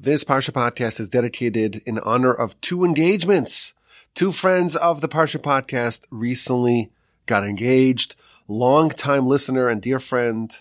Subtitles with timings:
[0.00, 3.74] This Parsha podcast is dedicated in honor of two engagements.
[4.14, 6.92] Two friends of the Parsha podcast recently
[7.26, 8.14] got engaged.
[8.46, 10.56] Long-time listener and dear friend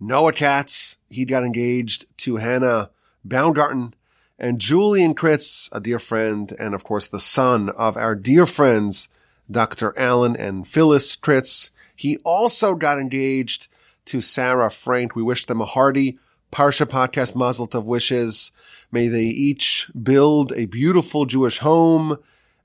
[0.00, 2.90] Noah Katz, he got engaged to Hannah
[3.24, 3.94] Baumgarten
[4.36, 9.08] and Julian Kritz, a dear friend, and of course the son of our dear friends,
[9.48, 9.96] Dr.
[9.96, 11.70] Alan and Phyllis Kritz.
[11.94, 13.68] He also got engaged
[14.06, 15.14] to Sara Frank.
[15.14, 16.18] We wish them a hearty
[16.52, 18.50] Parsha podcast mazel tov wishes.
[18.92, 22.18] May they each build a beautiful Jewish home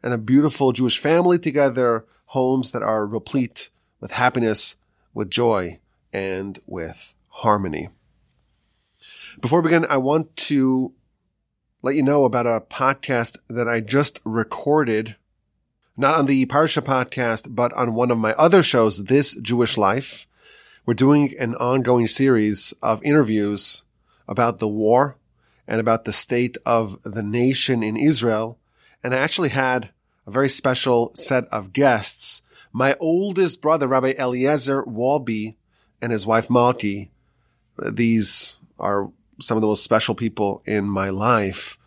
[0.04, 4.76] and a beautiful Jewish family together, homes that are replete with happiness,
[5.14, 5.80] with joy,
[6.14, 7.90] and with harmony.
[9.40, 10.94] Before we begin, I want to
[11.82, 15.16] let you know about a podcast that I just recorded,
[15.98, 20.28] not on the Parsha podcast, but on one of my other shows, This Jewish Life.
[20.86, 23.84] We're doing an ongoing series of interviews
[24.28, 25.16] about the war
[25.72, 28.60] and about the state of the nation in Israel.
[29.06, 29.90] And I actually had
[30.28, 32.42] a very special set of guests.
[32.74, 35.56] My oldest brother, Rabbi Eliezer Wolbe,
[36.02, 37.08] and his wife Malki.
[37.90, 41.78] These are some of the most special people in my life.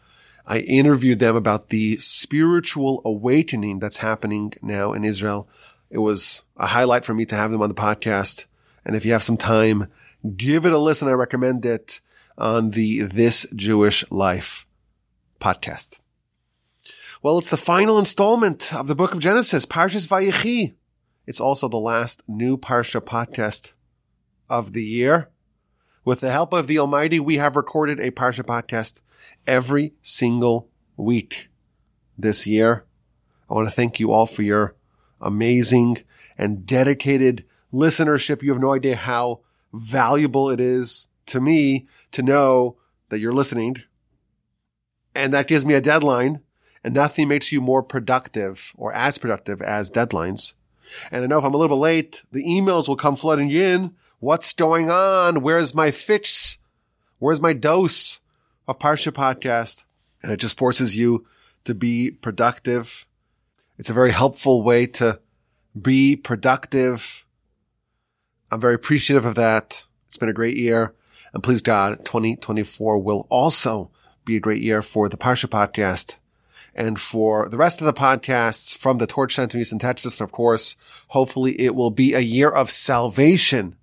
[0.47, 5.47] I interviewed them about the spiritual awakening that's happening now in Israel.
[5.91, 8.47] It was a highlight for me to have them on the podcast.
[8.83, 9.89] And if you have some time,
[10.39, 11.07] give it a listen.
[11.07, 12.01] I recommend it
[12.37, 14.67] on the This Jewish Life
[15.41, 15.99] podcast.
[17.23, 20.75] Well, it's the final installment of the book of Genesis, Parshas Vayechi.
[21.27, 23.73] It's also the last new Parsha podcast
[24.49, 25.31] of the year.
[26.05, 29.01] With the help of the Almighty, we have recorded a Parsha podcast
[29.47, 31.49] every single week
[32.19, 32.85] this year.
[33.49, 34.75] I want to thank you all for your
[35.21, 35.99] amazing
[36.37, 38.43] and dedicated listenership.
[38.43, 39.41] You have no idea how
[39.73, 42.77] valuable it is to me to know
[43.09, 43.83] that you're listening.
[45.15, 46.41] And that gives me a deadline
[46.85, 50.55] and nothing makes you more productive or as productive as deadlines.
[51.11, 53.95] And I know if I'm a little bit late, the emails will come flooding in.
[54.19, 55.41] What's going on?
[55.41, 56.59] Where's my fix?
[57.19, 58.21] Where's my dose
[58.69, 59.85] of Parsha podcast?
[60.23, 61.27] And it just forces you
[61.65, 63.07] to be productive.
[63.79, 65.21] It's a very helpful way to
[65.81, 67.27] be productive.
[68.51, 69.87] I'm very appreciative of that.
[70.07, 70.95] It's been a great year.
[71.35, 73.91] And please God, 2024 will also
[74.25, 76.15] be a great year for the Parsha podcast
[76.77, 80.21] and for the rest of the podcasts from the Torch Center in Houston, Texas.
[80.21, 80.77] And of course,
[81.09, 83.75] hopefully it will be a year of salvation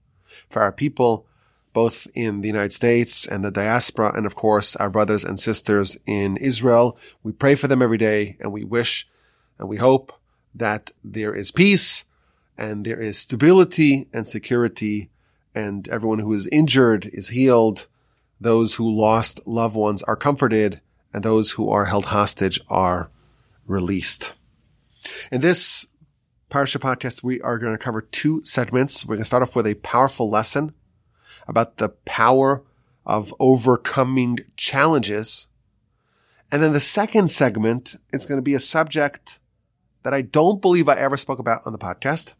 [0.49, 1.25] for our people,
[1.73, 4.13] both in the United States and the diaspora.
[4.15, 6.97] And of course, our brothers and sisters in Israel.
[7.21, 9.09] We pray for them every day and we wish
[9.59, 10.13] and we hope
[10.55, 12.05] that there is peace
[12.57, 15.09] and there is stability and security
[15.53, 17.87] and everyone who is injured is healed.
[18.39, 20.81] Those who lost loved ones are comforted
[21.13, 23.09] and those who are held hostage are
[23.67, 24.33] released.
[25.31, 25.87] In this
[26.49, 29.05] Parsha podcast, we are going to cover two segments.
[29.05, 30.73] We're going to start off with a powerful lesson
[31.47, 32.63] about the power
[33.05, 35.47] of overcoming challenges.
[36.51, 39.39] And then the second segment is going to be a subject
[40.03, 42.33] that I don't believe I ever spoke about on the podcast.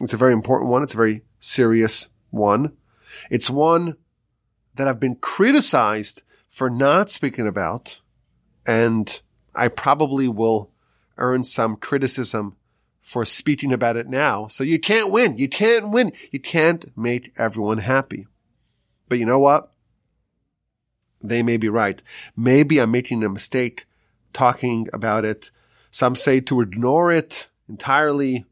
[0.00, 0.82] It's a very important one.
[0.82, 2.76] It's a very serious one.
[3.30, 3.96] It's one
[4.74, 8.00] that I've been criticized for not speaking about,
[8.66, 9.20] and
[9.54, 10.70] I probably will
[11.16, 12.56] earn some criticism
[13.00, 14.46] for speaking about it now.
[14.48, 15.38] So you can't win.
[15.38, 16.12] You can't win.
[16.30, 18.26] You can't make everyone happy.
[19.08, 19.72] But you know what?
[21.22, 22.02] They may be right.
[22.36, 23.86] Maybe I'm making a mistake
[24.32, 25.50] talking about it.
[25.90, 28.44] Some say to ignore it entirely.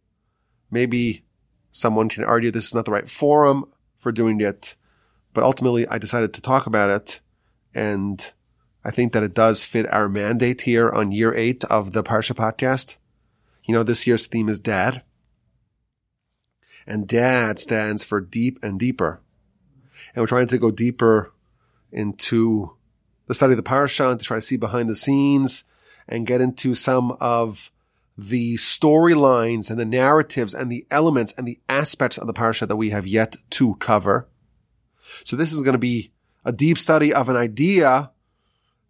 [0.70, 1.25] Maybe
[1.76, 3.66] Someone can argue this is not the right forum
[3.98, 4.76] for doing it,
[5.34, 7.20] but ultimately I decided to talk about it.
[7.74, 8.32] And
[8.82, 12.34] I think that it does fit our mandate here on year eight of the Parsha
[12.34, 12.96] podcast.
[13.66, 15.02] You know, this year's theme is dad.
[16.86, 19.20] And dad stands for deep and deeper.
[20.14, 21.34] And we're trying to go deeper
[21.92, 22.74] into
[23.26, 25.64] the study of the Parsha and to try to see behind the scenes
[26.08, 27.70] and get into some of
[28.18, 32.76] the storylines and the narratives and the elements and the aspects of the parsha that
[32.76, 34.26] we have yet to cover.
[35.24, 36.12] So this is going to be
[36.44, 38.10] a deep study of an idea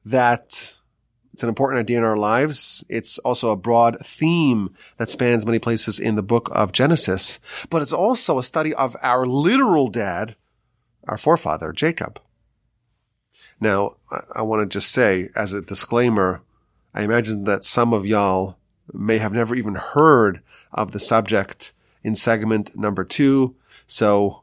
[0.05, 0.77] that
[1.33, 2.85] it's an important idea in our lives.
[2.89, 7.83] It's also a broad theme that spans many places in the book of Genesis, but
[7.83, 10.37] it's also a study of our literal dad,
[11.05, 12.21] our forefather, Jacob.
[13.61, 13.97] Now,
[14.35, 16.43] I want to just say as a disclaimer,
[16.95, 18.57] I imagine that some of y'all
[18.97, 20.41] may have never even heard
[20.73, 21.73] of the subject
[22.03, 23.57] in segment number two.
[23.87, 24.43] So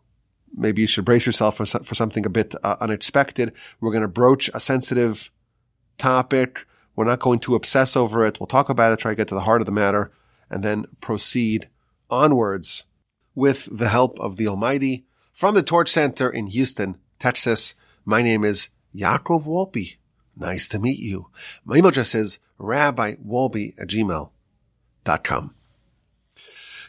[0.54, 3.54] maybe you should brace yourself for, for something a bit uh, unexpected.
[3.80, 5.32] We're going to broach a sensitive
[5.98, 6.66] topic.
[6.96, 8.40] We're not going to obsess over it.
[8.40, 10.12] We'll talk about it, try to get to the heart of the matter,
[10.50, 11.70] and then proceed
[12.10, 12.86] onwards
[13.36, 15.06] with the help of the Almighty.
[15.32, 17.74] From the Torch Center in Houston, Texas,
[18.06, 19.98] my name is Yaakov Wolbe.
[20.36, 21.30] Nice to meet you.
[21.66, 23.88] My email address is rabbiwolbe at
[25.04, 25.54] gmail.com.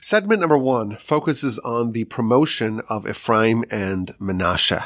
[0.00, 4.84] Segment number one focuses on the promotion of Ephraim and Menashe.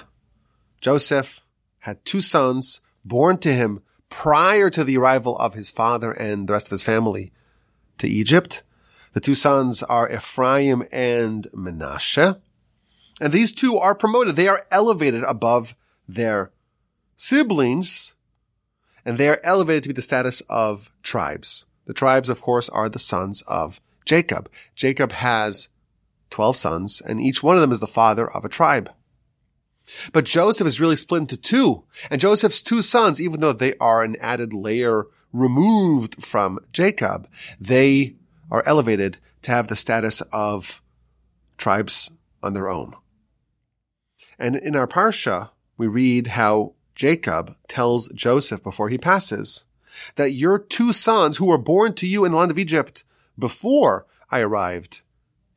[0.80, 1.44] Joseph
[1.80, 6.52] had two sons born to him prior to the arrival of his father and the
[6.52, 7.32] rest of his family
[7.98, 8.62] to Egypt.
[9.12, 12.40] The two sons are Ephraim and Menashe.
[13.20, 14.36] And these two are promoted.
[14.36, 15.74] They are elevated above
[16.06, 16.52] their
[17.16, 18.14] siblings
[19.04, 21.66] and they are elevated to be the status of tribes.
[21.88, 24.50] The tribes, of course, are the sons of Jacob.
[24.74, 25.70] Jacob has
[26.28, 28.92] 12 sons, and each one of them is the father of a tribe.
[30.12, 34.02] But Joseph is really split into two, and Joseph's two sons, even though they are
[34.02, 37.26] an added layer removed from Jacob,
[37.58, 38.16] they
[38.50, 40.82] are elevated to have the status of
[41.56, 42.10] tribes
[42.42, 42.94] on their own.
[44.38, 49.64] And in our Parsha, we read how Jacob tells Joseph before he passes
[50.16, 53.04] that your two sons who were born to you in the land of Egypt
[53.38, 55.02] before I arrived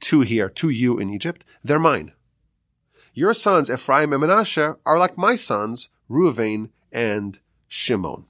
[0.01, 2.13] to here, to you in Egypt, they're mine.
[3.13, 8.25] Your sons, Ephraim and Menashe, are like my sons, Reuven and Shimon.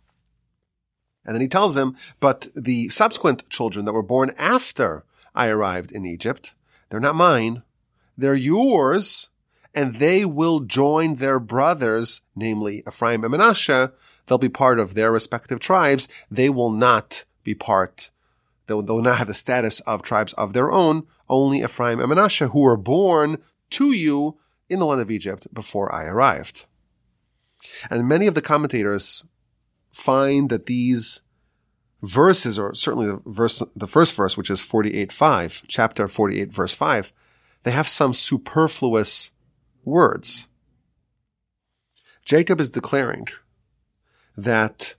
[1.25, 5.06] And then he tells him, but the subsequent children that were born after
[5.36, 6.54] I arrived in Egypt,
[6.90, 7.63] they're not mine.
[8.18, 9.30] They're yours,
[9.74, 13.92] and they will join their brothers, namely Ephraim and Menashe.
[14.26, 16.08] They'll be part of their respective tribes.
[16.30, 18.12] They will not be part
[18.72, 21.06] They'll, they'll not have the status of tribes of their own.
[21.28, 23.38] Only Ephraim and Manasseh, who were born
[23.72, 24.38] to you
[24.70, 26.66] in the land of Egypt before I arrived.
[27.90, 29.26] And many of the commentators
[29.92, 31.22] find that these
[32.02, 37.12] verses, or certainly the verse, the first verse, which is 48.5, chapter 48, verse 5,
[37.64, 39.32] they have some superfluous
[39.83, 40.48] words.
[42.24, 43.28] Jacob is declaring
[44.38, 44.95] that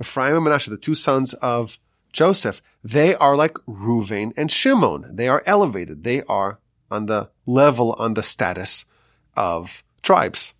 [0.00, 1.78] Ephraim and Manasseh, the two sons of
[2.12, 5.16] Joseph, they are like Reuven and Shimon.
[5.16, 6.04] They are elevated.
[6.04, 6.58] They are
[6.90, 8.84] on the level, on the status
[9.36, 10.54] of tribes.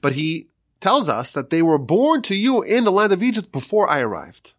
[0.00, 0.48] But he
[0.80, 4.00] tells us that they were born to you in the land of Egypt before I
[4.00, 4.54] arrived.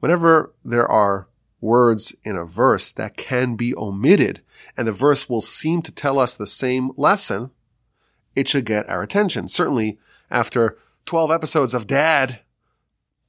[0.00, 1.28] Whenever there are
[1.60, 4.40] words in a verse that can be omitted
[4.76, 7.50] and the verse will seem to tell us the same lesson,
[8.34, 9.48] it should get our attention.
[9.48, 9.98] Certainly
[10.30, 12.40] after 12 episodes of dad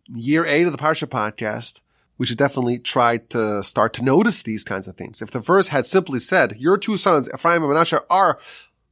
[0.07, 1.81] year eight of the Parsha podcast,
[2.17, 5.21] we should definitely try to start to notice these kinds of things.
[5.21, 8.39] If the verse had simply said, your two sons, Ephraim and Manasseh, are,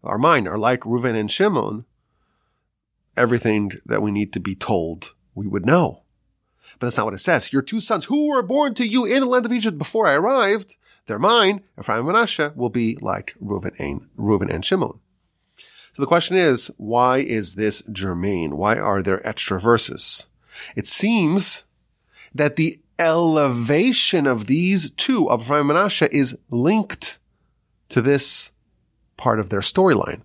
[0.03, 1.85] are mine, are like Reuven and Shimon,
[3.15, 6.03] everything that we need to be told, we would know.
[6.79, 7.51] But that's not what it says.
[7.51, 10.13] Your two sons who were born to you in the land of Egypt before I
[10.13, 11.61] arrived, they're mine.
[11.77, 14.99] Ephraim and Manasseh will be like Reuven and, Reuven and Shimon.
[15.91, 18.55] So the question is, why is this germane?
[18.55, 20.27] Why are there extra verses?
[20.75, 21.65] It seems
[22.33, 27.17] that the elevation of these two, of Ephraim and Manasseh, is linked
[27.89, 28.51] to this
[29.17, 30.21] part of their storyline.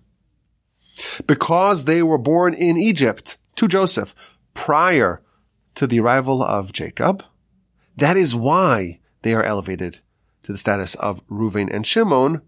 [1.27, 4.15] Because they were born in Egypt to Joseph
[4.53, 5.21] prior
[5.75, 7.23] to the arrival of Jacob,
[7.95, 9.99] that is why they are elevated
[10.43, 12.41] to the status of Reuven and Shimon.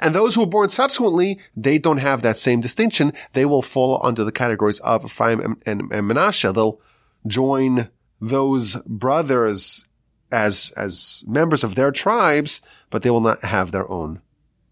[0.00, 3.12] And those who were born subsequently, they don't have that same distinction.
[3.34, 6.10] They will fall under the categories of Ephraim and, and, and.
[6.54, 6.80] They'll
[7.26, 7.90] join
[8.20, 9.88] those brothers
[10.32, 14.22] as, as members of their tribes, but they will not have their own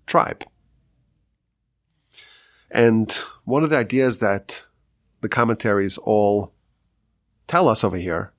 [0.06, 0.44] tribe.
[2.70, 3.12] And
[3.44, 4.64] one of the ideas that
[5.20, 6.52] the commentaries all
[7.52, 8.32] tell us over here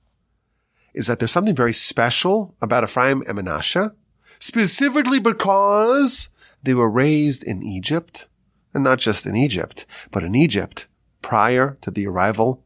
[0.92, 3.94] is that there's something very special about Ephraim and Manasseh,
[4.40, 6.30] specifically because
[6.64, 8.26] they were raised in Egypt,
[8.72, 10.88] and not just in Egypt, but in Egypt
[11.22, 12.64] prior to the arrival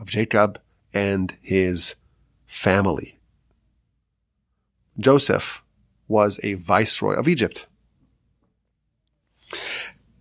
[0.00, 0.58] of Jacob
[0.94, 1.96] and his
[2.46, 3.18] family.
[4.98, 5.62] Joseph
[6.08, 7.66] was a viceroy of Egypt.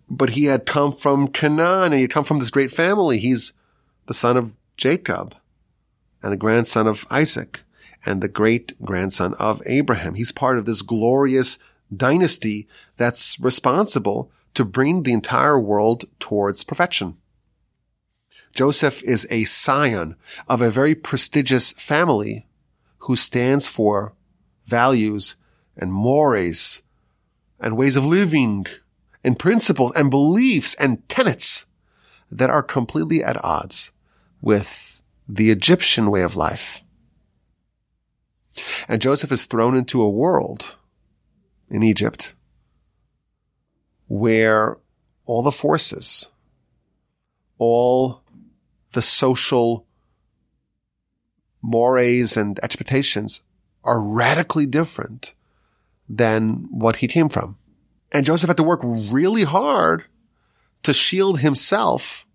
[0.09, 3.19] But he had come from Canaan and he had come from this great family.
[3.19, 3.53] He's
[4.07, 5.33] the son of Jacob
[6.21, 7.61] and the grandson of Isaac
[8.05, 10.15] and the great grandson of Abraham.
[10.15, 11.57] He's part of this glorious
[11.95, 17.17] dynasty that's responsible to bring the entire world towards perfection.
[18.53, 20.15] Joseph is a scion
[20.47, 22.47] of a very prestigious family
[22.99, 24.13] who stands for
[24.65, 25.35] values
[25.77, 26.81] and mores
[27.59, 28.65] and ways of living
[29.23, 31.65] and principles and beliefs and tenets
[32.29, 33.91] that are completely at odds
[34.41, 34.90] with
[35.27, 36.83] the Egyptian way of life.
[38.87, 40.75] And Joseph is thrown into a world
[41.69, 42.33] in Egypt
[44.07, 44.77] where
[45.25, 46.29] all the forces,
[47.57, 48.21] all
[48.91, 49.85] the social
[51.61, 53.43] mores and expectations
[53.83, 55.33] are radically different
[56.09, 57.57] than what he came from.
[58.11, 60.03] And Joseph had to work really hard
[60.83, 62.25] to shield himself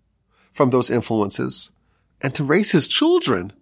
[0.51, 1.71] from those influences
[2.21, 3.53] and to raise his children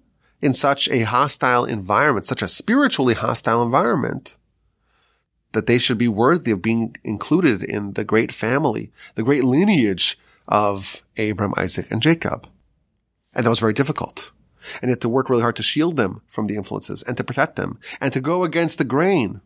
[0.41, 4.37] in such a hostile environment, such a spiritually hostile environment,
[5.53, 10.17] that they should be worthy of being included in the great family, the great lineage
[10.47, 12.47] of Abram, Isaac, and Jacob.
[13.33, 14.31] And that was very difficult.
[14.81, 17.23] And he had to work really hard to shield them from the influences and to
[17.23, 19.41] protect them and to go against the grain.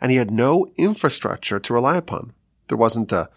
[0.00, 2.32] And he had no infrastructure to rely upon.
[2.68, 3.30] There wasn't a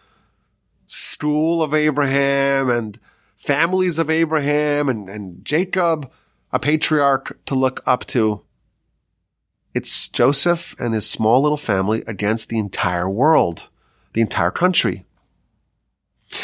[0.85, 2.99] school of Abraham and
[3.37, 6.11] families of Abraham and, and Jacob,
[6.51, 8.41] a patriarch to look up to.
[9.73, 13.69] It's Joseph and his small little family against the entire world,
[14.13, 15.05] the entire country.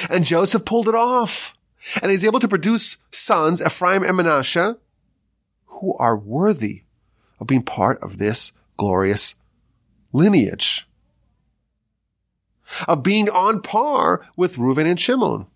[0.10, 1.58] And Joseph pulled it off.
[2.02, 4.78] And he's able to produce sons, Ephraim and Manasseh,
[5.66, 6.84] who are worthy
[7.42, 9.36] of being part of this glorious
[10.14, 10.88] lineage.
[12.88, 15.48] Of being on par with Reuben and Shimon.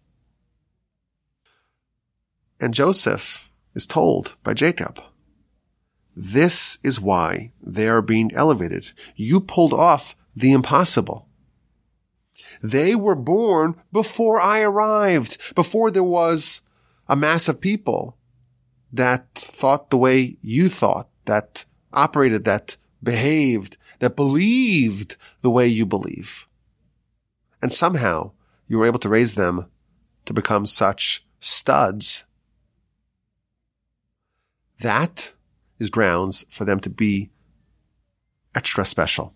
[2.60, 5.02] And Joseph is told by Jacob,
[6.16, 8.92] this is why they are being elevated.
[9.16, 11.28] You pulled off the impossible.
[12.62, 16.62] They were born before I arrived, before there was
[17.08, 18.18] a mass of people
[18.92, 25.86] that thought the way you thought, that operated, that behaved, that believed the way you
[25.86, 26.48] believe.
[27.62, 28.32] And somehow
[28.68, 29.70] you were able to raise them
[30.26, 32.26] to become such studs.
[34.80, 35.34] That
[35.80, 37.32] is grounds for them to be
[38.56, 39.34] extra special,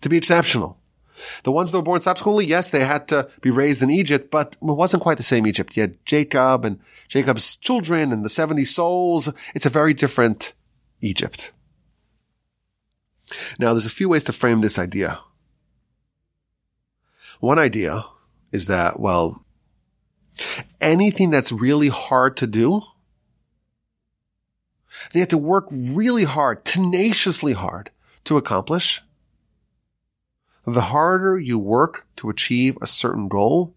[0.00, 0.78] to be exceptional.
[1.44, 4.56] The ones that were born subsequently, yes, they had to be raised in Egypt, but
[4.60, 5.76] it wasn't quite the same Egypt.
[5.76, 9.32] You had Jacob and Jacob's children and the 70 souls.
[9.54, 10.52] It's a very different
[11.00, 11.52] Egypt.
[13.58, 15.20] Now, there's a few ways to frame this idea.
[17.40, 18.04] One idea
[18.52, 19.44] is that, well,
[20.80, 22.82] anything that's really hard to do,
[25.12, 27.90] they had to work really hard, tenaciously hard
[28.24, 29.02] to accomplish
[30.66, 33.74] the harder you work to achieve a certain goal,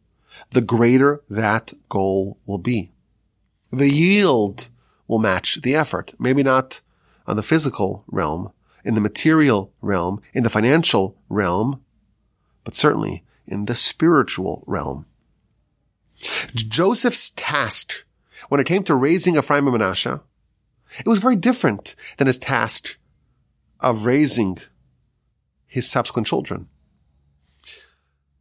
[0.49, 2.91] the greater that goal will be.
[3.71, 4.69] The yield
[5.07, 6.13] will match the effort.
[6.19, 6.81] Maybe not
[7.27, 8.51] on the physical realm,
[8.83, 11.81] in the material realm, in the financial realm,
[12.63, 15.05] but certainly in the spiritual realm.
[16.55, 18.03] Joseph's task
[18.49, 20.21] when it came to raising Ephraim and Manasseh,
[20.97, 22.97] it was very different than his task
[23.79, 24.57] of raising
[25.65, 26.67] his subsequent children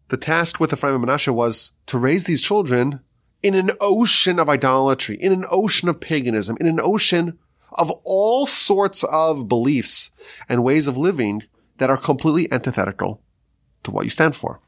[0.09, 3.01] the task with Ephraim and Manasseh was to raise these children
[3.43, 7.39] in an ocean of idolatry, in an ocean of paganism, in an ocean
[7.73, 10.11] of all sorts of beliefs
[10.49, 11.43] and ways of living
[11.77, 13.23] that are completely antithetical
[13.83, 14.61] to what you stand for.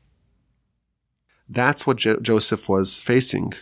[1.48, 3.54] That's what jo- Joseph was facing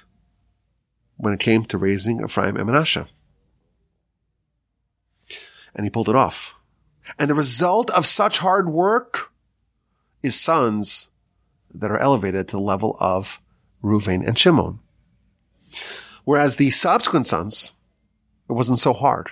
[1.16, 3.08] when it came to raising Ephraim and Manasseh.
[5.78, 6.56] And he pulled it off.
[7.18, 9.32] And the result of such hard work
[10.23, 11.08] is sons
[11.73, 13.40] that are elevated to the level of
[13.82, 14.80] Reuven and Shimon.
[16.25, 17.73] Whereas the subsequent sons,
[18.49, 19.30] it wasn't so hard.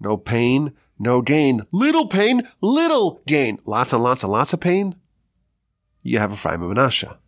[0.00, 1.62] No pain, no gain.
[1.72, 3.60] Little pain, little gain.
[3.66, 4.96] Lots and lots and lots of pain.
[6.02, 7.18] You have Ephraim and Manasseh.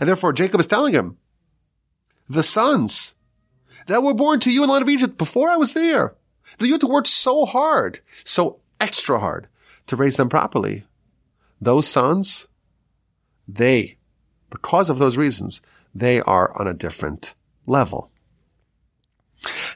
[0.00, 1.18] And therefore Jacob is telling him,
[2.28, 3.14] the sons
[3.86, 6.16] that were born to you in the land of Egypt before I was there,
[6.60, 9.48] you had to work so hard, so extra hard
[9.86, 10.84] to raise them properly.
[11.60, 12.48] Those sons
[13.48, 13.96] they,
[14.50, 15.60] because of those reasons,
[15.94, 17.34] they are on a different
[17.66, 18.10] level.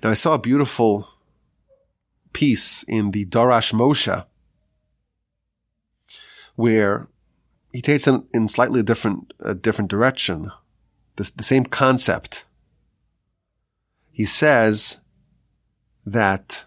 [0.03, 1.09] Now I saw a beautiful
[2.33, 4.27] piece in the Darash Moshe
[6.57, 7.09] where
[7.73, 10.51] he takes it in slightly different, a different direction.
[11.17, 12.45] The, the same concept.
[14.11, 15.00] He says
[16.05, 16.65] that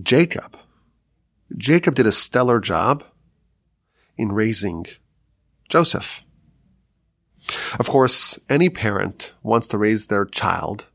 [0.00, 0.56] Jacob,
[1.56, 3.04] Jacob did a stellar job
[4.16, 4.86] in raising
[5.68, 6.24] Joseph.
[7.78, 10.88] Of course, any parent wants to raise their child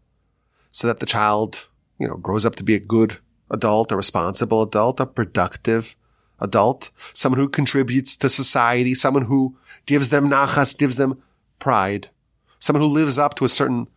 [0.71, 1.67] so that the child,
[1.97, 3.17] you know, grows up to be a good
[3.49, 5.95] adult, a responsible adult, a productive
[6.39, 11.21] adult, someone who contributes to society, someone who gives them nachas, gives them
[11.59, 12.09] pride,
[12.59, 13.87] someone who lives up to a certain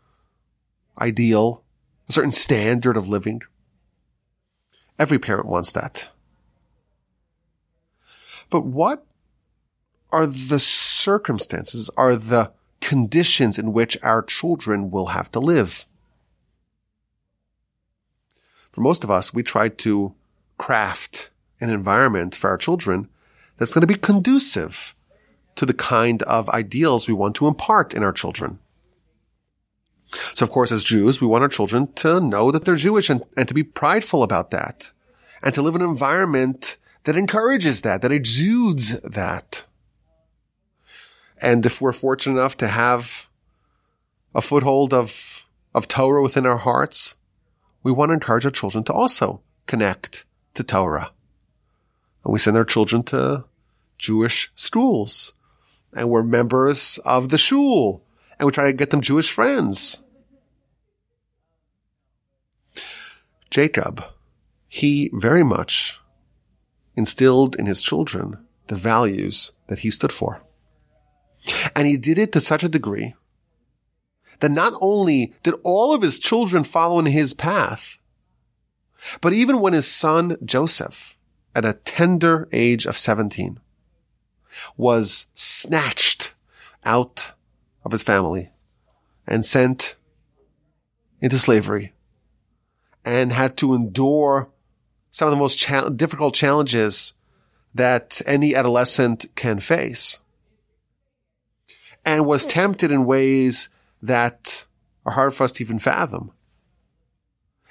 [1.01, 1.65] ideal,
[2.09, 3.43] a certain standard of living.
[4.99, 6.11] Every parent wants that.
[8.51, 9.07] But what
[10.11, 15.87] are the circumstances, are the conditions in which our children will have to live?
[18.71, 20.15] For most of us, we try to
[20.57, 23.09] craft an environment for our children
[23.57, 24.95] that's going to be conducive
[25.57, 28.61] to the kind of ideals we want to impart in our children.
[30.11, 33.23] So of course, as Jews, we want our children to know that they're Jewish and,
[33.37, 34.93] and to be prideful about that
[35.43, 39.65] and to live in an environment that encourages that, that exudes that.
[41.41, 43.29] And if we're fortunate enough to have
[44.35, 47.17] a foothold of, of Torah within our hearts,
[47.83, 50.25] we want to encourage our children to also connect
[50.55, 51.13] to Torah.
[52.25, 53.45] And we send our children to
[53.99, 55.33] Jewish schools
[55.93, 58.05] and we're members of the shul
[58.39, 60.03] and we try to get them Jewish friends.
[63.51, 64.05] Jacob,
[64.67, 66.01] he very much
[66.95, 70.43] instilled in his children the values that he stood for.
[71.75, 73.15] And he did it to such a degree
[74.41, 77.99] that not only did all of his children follow in his path,
[79.21, 81.17] but even when his son Joseph,
[81.55, 83.59] at a tender age of 17,
[84.77, 86.35] was snatched
[86.85, 87.33] out
[87.85, 88.51] of his family
[89.27, 89.97] and sent
[91.21, 91.93] into slavery
[93.05, 94.49] and had to endure
[95.11, 97.15] some of the most cha- difficult challenges
[97.75, 100.19] that any adolescent can face
[102.05, 102.51] and was hmm.
[102.51, 103.69] tempted in ways
[104.03, 104.65] that
[105.05, 106.33] are hard for us to even fathom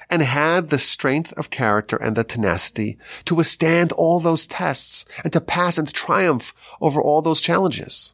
[0.10, 5.34] and had the strength of character and the tenacity to withstand all those tests and
[5.34, 8.14] to pass and to triumph over all those challenges.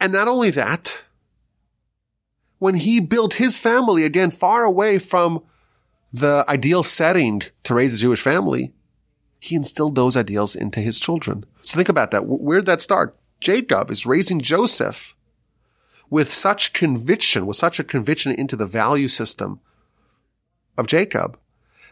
[0.00, 1.00] And not only that,
[2.58, 5.42] when he built his family again far away from
[6.12, 8.72] the ideal setting to raise a Jewish family,
[9.40, 11.44] he instilled those ideals into his children.
[11.62, 12.26] So think about that.
[12.26, 13.16] Where did that start?
[13.40, 15.14] Jacob is raising Joseph
[16.10, 19.60] with such conviction, with such a conviction into the value system
[20.76, 21.38] of Jacob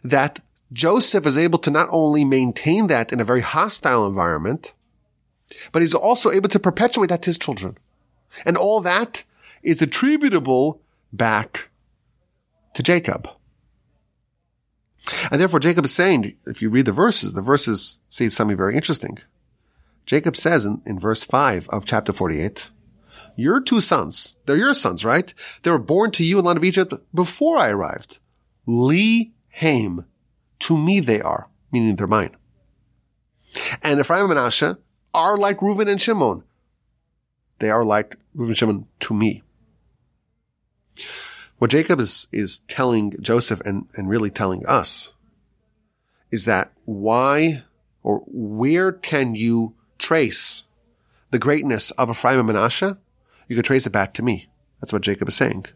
[0.03, 0.41] that
[0.73, 4.73] Joseph is able to not only maintain that in a very hostile environment,
[5.71, 7.77] but he's also able to perpetuate that to his children.
[8.45, 9.25] And all that
[9.63, 10.81] is attributable
[11.13, 11.71] back
[12.75, 13.29] to Jacob.
[15.31, 18.75] And therefore Jacob is saying, if you read the verses, the verses say something very
[18.75, 19.19] interesting.
[20.05, 22.71] Jacob says in, in verse 5 of chapter 48,
[23.37, 25.33] your two sons, they're your sons, right?
[25.63, 28.19] They were born to you in the land of Egypt before I arrived.
[28.67, 30.07] Li Haim,
[30.61, 32.37] to me they are, meaning they're mine.
[33.83, 34.79] And Ephraim and Manasseh
[35.15, 36.45] are like Reuben and Shimon.
[37.59, 38.17] They are like
[38.55, 39.43] Shimon to me.
[41.59, 45.15] What Jacob is, is telling Joseph and, and really telling us
[46.31, 47.63] is that why
[48.03, 50.67] or where can you trace
[51.31, 52.99] the greatness of Ephraim and Manasseh?
[53.49, 54.49] You can trace it back to me.
[54.81, 55.67] That's what Jacob is saying.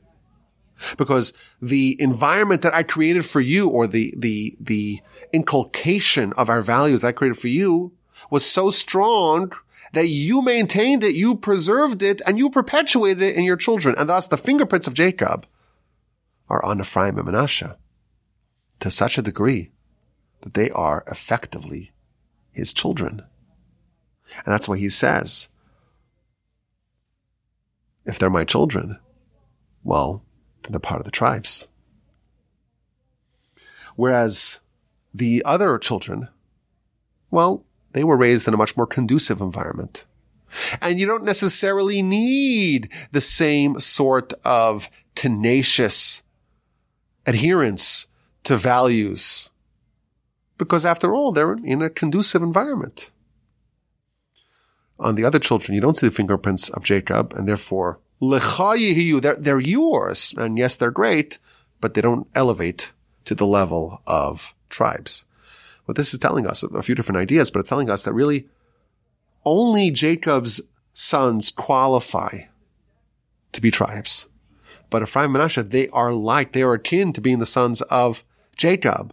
[0.97, 5.01] Because the environment that I created for you or the, the, the
[5.33, 7.93] inculcation of our values I created for you
[8.31, 9.53] was so strong
[9.93, 13.95] that you maintained it, you preserved it, and you perpetuated it in your children.
[13.99, 15.47] And thus the fingerprints of Jacob
[16.49, 17.77] are on Ephraim and Manasseh
[18.81, 19.71] to such a degree
[20.43, 21.93] that they are effectively
[22.51, 23.23] his children.
[24.37, 25.49] And that's why he says,
[28.05, 28.99] if they're my children,
[29.83, 30.25] well,
[30.63, 31.69] then they're part of the tribes.
[33.97, 34.61] Whereas
[35.13, 36.29] the other children,
[37.31, 40.05] well, they were raised in a much more conducive environment.
[40.81, 46.23] And you don't necessarily need the same sort of tenacious
[47.27, 48.07] adherence
[48.45, 49.51] to values.
[50.59, 53.11] Because after all, they're in a conducive environment.
[54.99, 59.61] On the other children, you don't see the fingerprints of Jacob, and therefore, they're, they're
[59.61, 60.35] yours.
[60.37, 61.39] And yes, they're great,
[61.81, 62.93] but they don't elevate
[63.25, 65.25] to the level of tribes.
[65.91, 68.47] What this is telling us, a few different ideas, but it's telling us that really
[69.45, 70.61] only Jacob's
[70.93, 72.43] sons qualify
[73.51, 74.29] to be tribes.
[74.89, 78.23] But Ephraim and Manasseh, they are like, they are akin to being the sons of
[78.57, 79.13] Jacob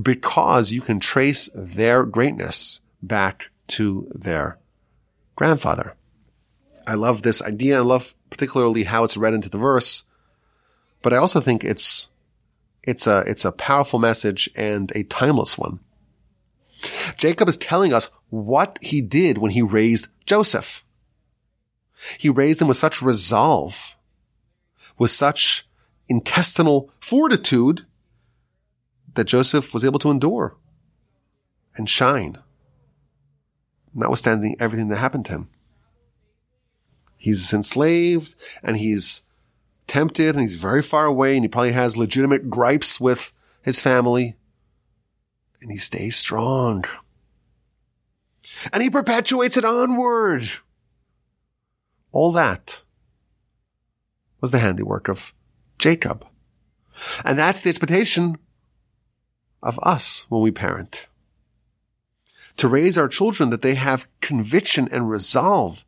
[0.00, 4.58] because you can trace their greatness back to their
[5.36, 5.94] grandfather.
[6.86, 7.76] I love this idea.
[7.76, 10.04] I love particularly how it's read into the verse,
[11.02, 12.08] but I also think it's,
[12.82, 15.80] it's a, it's a powerful message and a timeless one.
[17.16, 20.84] Jacob is telling us what he did when he raised Joseph.
[22.18, 23.96] He raised him with such resolve,
[24.98, 25.66] with such
[26.08, 27.86] intestinal fortitude
[29.14, 30.56] that Joseph was able to endure
[31.76, 32.38] and shine,
[33.94, 35.50] notwithstanding everything that happened to him.
[37.16, 39.22] He's enslaved and he's
[39.86, 44.36] tempted and he's very far away and he probably has legitimate gripes with his family.
[45.64, 46.84] And he stays strong.
[48.70, 50.42] And he perpetuates it onward.
[52.12, 52.82] All that
[54.42, 55.32] was the handiwork of
[55.78, 56.26] Jacob.
[57.24, 58.36] And that's the expectation
[59.62, 61.06] of us when we parent.
[62.58, 65.82] To raise our children that they have conviction and resolve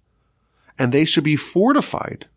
[0.78, 2.28] and they should be fortified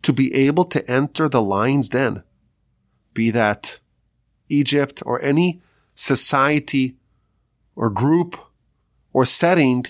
[0.00, 2.22] to be able to enter the lion's den,
[3.12, 3.78] be that
[4.48, 5.60] Egypt or any
[5.94, 6.96] society
[7.76, 8.38] or group
[9.12, 9.86] or setting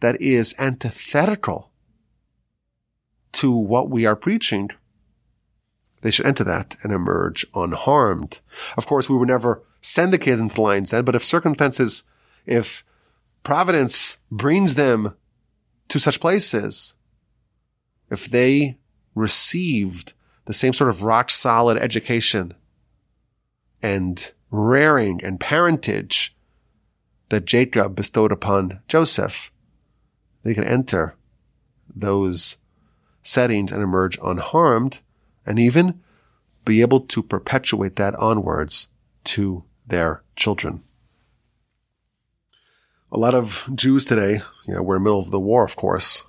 [0.00, 1.70] that is antithetical
[3.32, 4.70] to what we are preaching,
[6.02, 8.40] they should enter that and emerge unharmed.
[8.76, 12.04] Of course, we would never send the kids into the lion's den, but if circumstances,
[12.46, 12.84] if
[13.42, 15.16] providence brings them
[15.88, 16.94] to such places,
[18.10, 18.78] if they
[19.14, 20.12] received
[20.44, 22.54] the same sort of rock solid education
[23.82, 26.36] and rearing and parentage
[27.30, 29.50] that Jacob bestowed upon Joseph,
[30.44, 31.16] they can enter
[31.92, 32.56] those
[33.22, 35.00] settings and emerge unharmed
[35.46, 36.00] and even
[36.64, 38.88] be able to perpetuate that onwards
[39.24, 40.82] to their children.
[43.10, 45.76] A lot of Jews today, you know, we're in the middle of the war, of
[45.76, 46.24] course,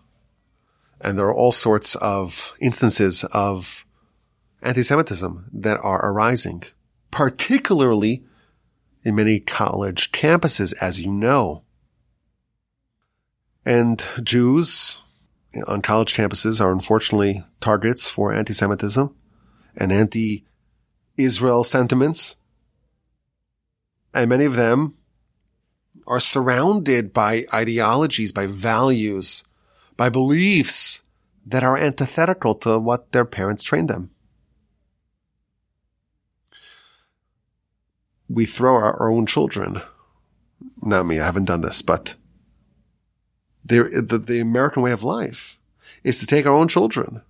[1.01, 3.85] and there are all sorts of instances of
[4.61, 6.63] anti-Semitism that are arising,
[7.13, 8.23] particularly
[9.03, 11.61] in many college campuses, as you know.
[13.63, 15.03] And Jews
[15.67, 19.15] on college campuses are unfortunately targets for anti-Semitism
[19.77, 22.35] and anti-Israel sentiments.
[24.15, 24.95] And many of them
[26.07, 29.43] are surrounded by ideologies, by values,
[29.95, 31.03] by beliefs
[31.45, 34.09] that are antithetical to what their parents trained them.
[38.33, 39.81] We throw our own children.
[40.81, 42.15] Not me, I haven't done this, but
[43.63, 43.83] the,
[44.25, 45.59] the American way of life
[46.03, 47.21] is to take our own children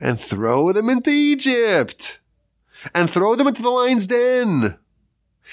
[0.00, 2.20] and throw them into Egypt
[2.94, 4.76] and throw them into the lion's den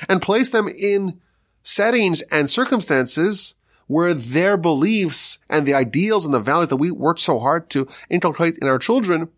[0.08, 1.19] and place them in
[1.63, 3.56] settings and circumstances
[3.88, 7.88] where their beliefs and the ideals and the values that we work so hard to
[8.10, 9.29] inculcate in our children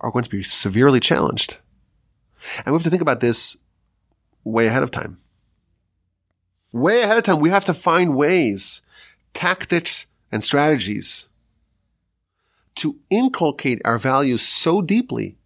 [0.00, 1.58] are going to be severely challenged.
[2.58, 3.56] And we have to think about this
[4.52, 5.18] way ahead of time.
[6.72, 8.82] Way ahead of time, we have to find ways
[9.36, 11.28] tactics, and strategies
[12.74, 15.36] to inculcate our values so deeply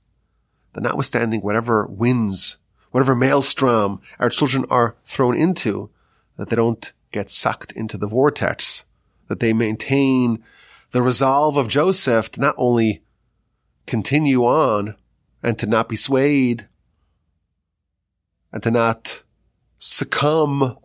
[0.72, 2.58] that notwithstanding whatever winds,
[2.92, 5.90] whatever maelstrom our children are thrown into,
[6.36, 8.84] that they don't get sucked into the vortex,
[9.26, 10.42] that they maintain
[10.92, 13.02] the resolve of Joseph to not only
[13.86, 14.96] continue on
[15.42, 16.68] and to not be swayed
[18.52, 19.22] and to not
[19.78, 20.76] succumb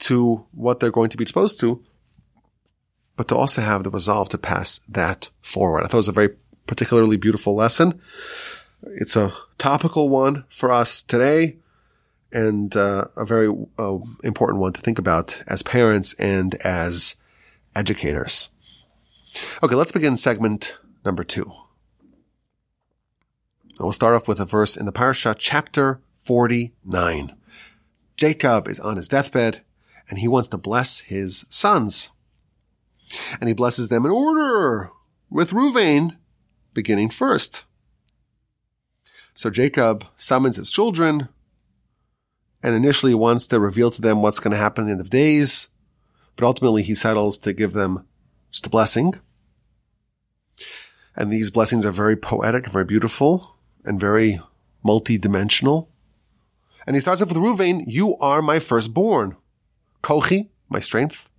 [0.00, 1.82] to what they're going to be exposed to,
[3.16, 5.84] but to also have the resolve to pass that forward.
[5.84, 6.36] I thought it was a very
[6.66, 8.00] particularly beautiful lesson.
[8.82, 11.56] It's a topical one for us today
[12.32, 17.16] and uh, a very uh, important one to think about as parents and as
[17.74, 18.50] educators.
[19.62, 21.52] Okay, let's begin segment number two.
[23.68, 27.34] And we'll start off with a verse in the Parsha, chapter 49.
[28.16, 29.62] Jacob is on his deathbed
[30.08, 32.10] and he wants to bless his sons
[33.40, 34.90] and he blesses them in order
[35.28, 36.16] with Ruvain
[36.74, 37.64] beginning first.
[39.32, 41.28] So Jacob summons his children
[42.62, 45.10] and initially wants to reveal to them what's going to happen in the end of
[45.10, 45.68] days,
[46.36, 48.06] but ultimately he settles to give them
[48.50, 49.14] just a blessing.
[51.16, 54.40] And these blessings are very poetic, very beautiful, and very
[54.82, 55.89] multi-dimensional.
[56.86, 59.36] And he starts off with Ruvain, you are my firstborn.
[60.02, 61.30] Kochi, my strength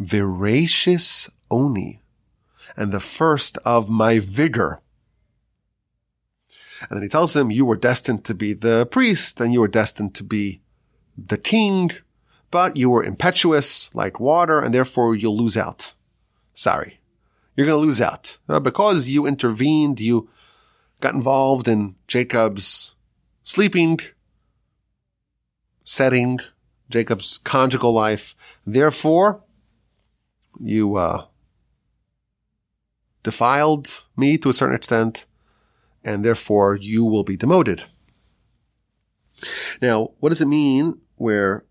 [0.00, 2.00] v'reishis oni,
[2.76, 4.80] and the first of my vigor.
[6.80, 9.68] And then he tells him, you were destined to be the priest, and you were
[9.68, 10.60] destined to be
[11.16, 11.92] the king,
[12.50, 15.94] but you were impetuous like water, and therefore you'll lose out.
[16.52, 17.00] Sorry.
[17.54, 18.36] You're going to lose out.
[18.48, 20.28] Uh, because you intervened, you
[21.00, 22.94] got involved in Jacob's
[23.42, 23.98] sleeping,
[25.86, 26.40] setting,
[26.90, 28.34] Jacob's conjugal life.
[28.66, 29.42] Therefore,
[30.60, 31.24] you, uh,
[33.22, 35.24] defiled me to a certain extent,
[36.04, 37.84] and therefore you will be demoted.
[39.82, 41.64] Now, what does it mean where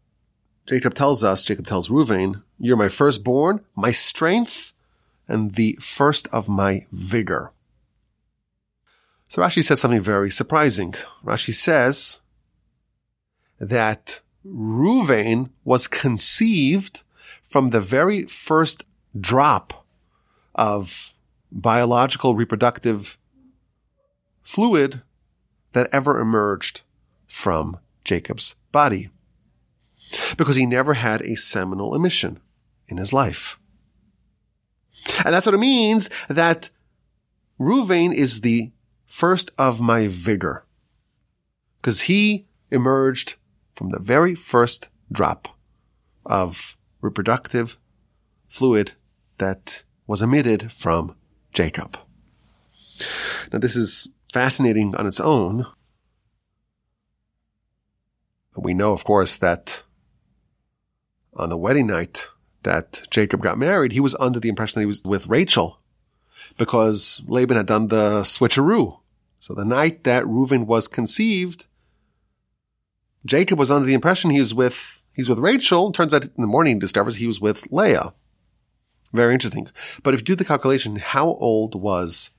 [0.65, 4.73] Jacob tells us, Jacob tells Reuven, you're my firstborn, my strength,
[5.28, 7.51] and the first of my vigor.
[9.28, 10.93] So Rashi says something very surprising.
[11.23, 12.19] Rashi says
[13.69, 17.04] that Reuven was conceived
[17.41, 18.86] from the very first
[19.19, 19.86] drop
[20.54, 21.13] of
[21.51, 23.17] biological reproductive
[24.43, 25.01] fluid
[25.73, 26.82] that ever emerged
[27.28, 29.10] from Jacob's body.
[30.38, 32.39] Because he never had a seminal emission
[32.88, 33.60] in his life.
[35.25, 36.69] And that's what it means that
[37.60, 38.71] Ruvain is the
[39.06, 40.65] first of my vigor.
[41.82, 43.36] Because he emerged
[43.75, 45.49] from the very first drop
[46.25, 47.77] of reproductive
[48.47, 48.93] fluid
[49.38, 51.15] that was emitted from
[51.53, 51.97] Jacob.
[53.51, 55.65] Now this is fascinating on its own.
[58.55, 59.83] We know, of course, that
[61.33, 62.29] on the wedding night
[62.63, 65.79] that Jacob got married, he was under the impression that he was with Rachel
[66.57, 68.99] because Laban had done the switcheroo.
[69.39, 71.67] So the night that Reuven was conceived,
[73.25, 75.91] Jacob was under the impression he was with, he's with Rachel.
[75.91, 78.13] Turns out in the morning he discovers he was with Leah.
[79.13, 79.67] Very interesting.
[80.03, 82.31] But if you do the calculation, how old was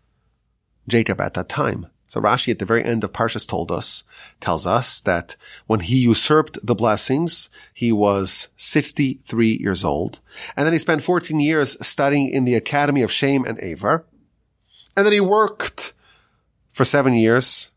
[0.86, 1.86] Jacob at that time?
[2.06, 4.04] So Rashi at the very end of Parshas told us,
[4.40, 10.20] tells us that when he usurped the blessings, he was 63 years old.
[10.56, 14.06] And then he spent 14 years studying in the Academy of Shem and Ever.
[14.96, 15.94] And then he worked
[16.70, 17.72] for seven years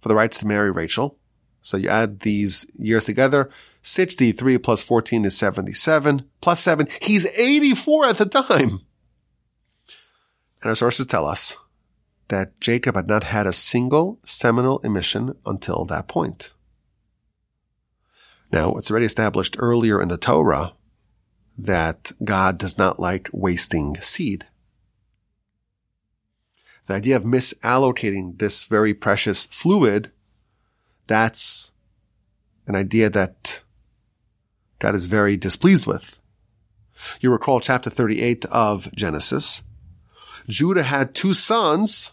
[0.00, 1.18] for the rights to marry Rachel.
[1.64, 3.48] So you add these years together.
[3.80, 6.88] 63 plus 14 is 77 plus seven.
[7.00, 8.82] He's 84 at the time.
[10.60, 11.56] And our sources tell us
[12.28, 16.52] that Jacob had not had a single seminal emission until that point.
[18.52, 20.74] Now, it's already established earlier in the Torah
[21.56, 24.46] that God does not like wasting seed.
[26.88, 30.10] The idea of misallocating this very precious fluid
[31.06, 31.72] that's
[32.66, 33.62] an idea that
[34.78, 36.20] God is very displeased with.
[37.20, 39.62] You recall chapter 38 of Genesis.
[40.48, 42.12] Judah had two sons,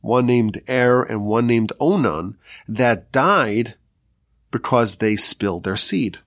[0.00, 3.74] one named Er and one named Onan, that died
[4.50, 6.18] because they spilled their seed.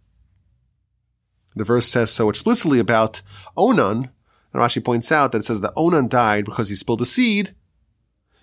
[1.56, 3.22] The verse says so explicitly about
[3.58, 4.10] Onan,
[4.54, 7.56] and Rashi points out that it says that Onan died because he spilled the seed,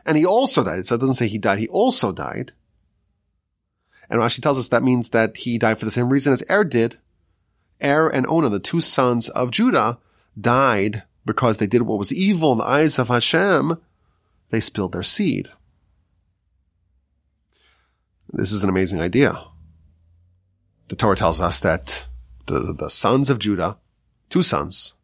[0.04, 0.86] and he also died.
[0.86, 2.52] So it doesn't say he died, he also died.
[4.08, 6.64] And Rashi tells us that means that he died for the same reason as Er
[6.64, 6.98] did.
[7.82, 9.98] Er and Onan, the two sons of Judah,
[10.40, 13.80] died because they did what was evil in the eyes of Hashem.
[14.50, 15.48] They spilled their seed.
[18.32, 19.44] This is an amazing idea.
[20.88, 22.06] The Torah tells us that
[22.46, 23.78] the, the sons of Judah,
[24.30, 24.94] two sons,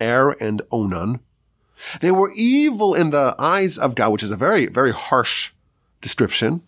[0.00, 1.20] Er and Onan,
[2.00, 5.52] they were evil in the eyes of God, which is a very, very harsh
[6.00, 6.62] description.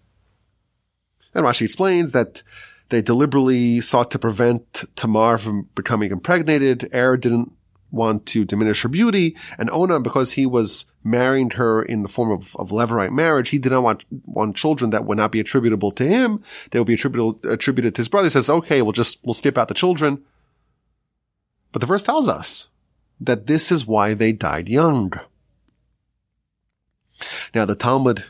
[1.34, 2.42] And Rashi explains that
[2.88, 6.88] they deliberately sought to prevent Tamar from becoming impregnated.
[6.94, 7.52] Er didn't
[7.90, 9.36] want to diminish her beauty.
[9.58, 13.58] And Onan, because he was marrying her in the form of, of levirate marriage, he
[13.58, 16.42] did not want, want children that would not be attributable to him.
[16.70, 18.26] They would be attributable, attributed to his brother.
[18.26, 20.22] He says, okay, we'll just, we'll skip out the children.
[21.72, 22.68] But the verse tells us
[23.20, 25.12] that this is why they died young.
[27.54, 28.24] Now the Talmud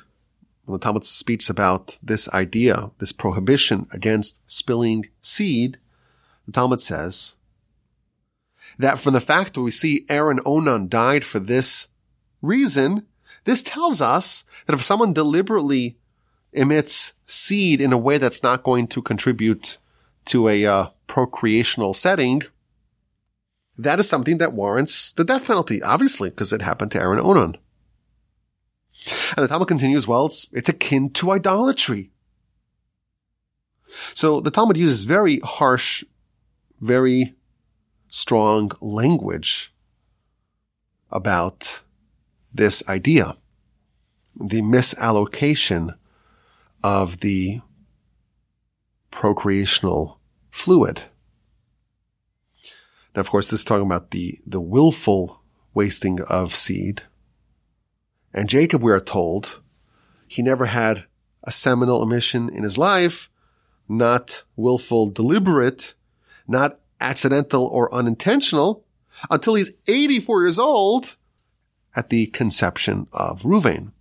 [0.68, 5.78] when the Talmud speaks about this idea, this prohibition against spilling seed,
[6.44, 7.36] the Talmud says
[8.78, 11.88] that from the fact that we see Aaron Onan died for this
[12.42, 13.06] reason,
[13.44, 15.96] this tells us that if someone deliberately
[16.52, 19.78] emits seed in a way that's not going to contribute
[20.26, 22.42] to a uh, procreational setting,
[23.78, 27.56] that is something that warrants the death penalty, obviously, because it happened to Aaron Onan.
[29.36, 32.10] And the Talmud continues, well, it's, it's akin to idolatry.
[34.14, 36.04] So the Talmud uses very harsh,
[36.80, 37.34] very
[38.08, 39.72] strong language
[41.10, 41.82] about
[42.52, 43.36] this idea,
[44.36, 45.96] the misallocation
[46.82, 47.60] of the
[49.10, 50.18] procreational
[50.50, 51.02] fluid.
[53.14, 55.42] Now, of course, this is talking about the, the willful
[55.74, 57.02] wasting of seed.
[58.32, 59.60] And Jacob, we are told,
[60.26, 61.04] he never had
[61.44, 63.30] a seminal emission in his life,
[63.88, 65.94] not willful, deliberate,
[66.46, 68.84] not accidental or unintentional,
[69.30, 71.16] until he's 84 years old
[71.96, 73.92] at the conception of Ruvain.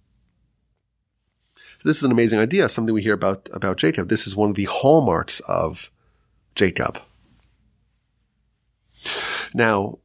[1.77, 4.09] So this is an amazing idea, something we hear about, about Jacob.
[4.09, 5.91] This is one of the hallmarks of
[6.55, 6.99] Jacob.
[9.53, 9.99] Now,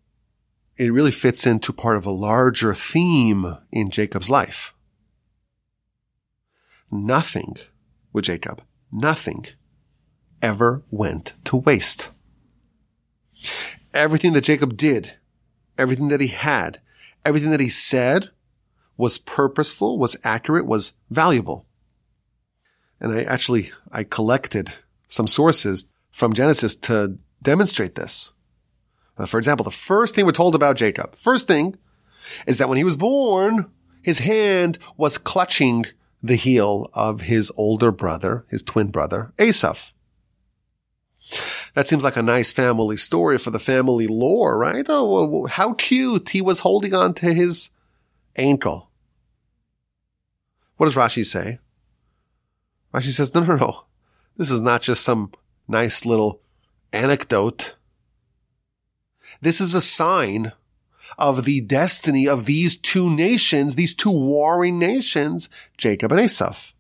[0.83, 4.75] it really fits into part of a larger theme in Jacob's life.
[6.91, 7.55] Nothing
[8.13, 9.47] with Jacob, nothing
[10.43, 12.11] ever went to waste.
[13.95, 15.15] Everything that Jacob did,
[15.79, 16.81] everything that he had,
[17.25, 18.31] everything that he said
[18.97, 21.67] was purposeful, was accurate, was valuable.
[23.01, 24.75] And I actually, I collected
[25.07, 28.33] some sources from Genesis to demonstrate this.
[29.19, 31.77] Uh, for example, the first thing we're told about Jacob, first thing
[32.47, 33.71] is that when he was born,
[34.03, 35.87] his hand was clutching
[36.23, 39.91] the heel of his older brother, his twin brother, Esav.
[41.75, 44.85] That seems like a nice family story for the family lore, right?
[44.89, 46.31] Oh, how cute.
[46.31, 47.71] He was holding on to his
[48.37, 48.91] ankle.
[50.77, 51.59] What does Rashi say?
[52.93, 53.85] Rashi says, no, no, no.
[54.37, 55.33] This is not just some
[55.67, 56.43] nice little
[56.93, 57.77] anecdote.
[59.43, 60.53] This is a sign
[61.19, 66.73] of the destiny of these two nations, these two warring nations, Jacob and Esav.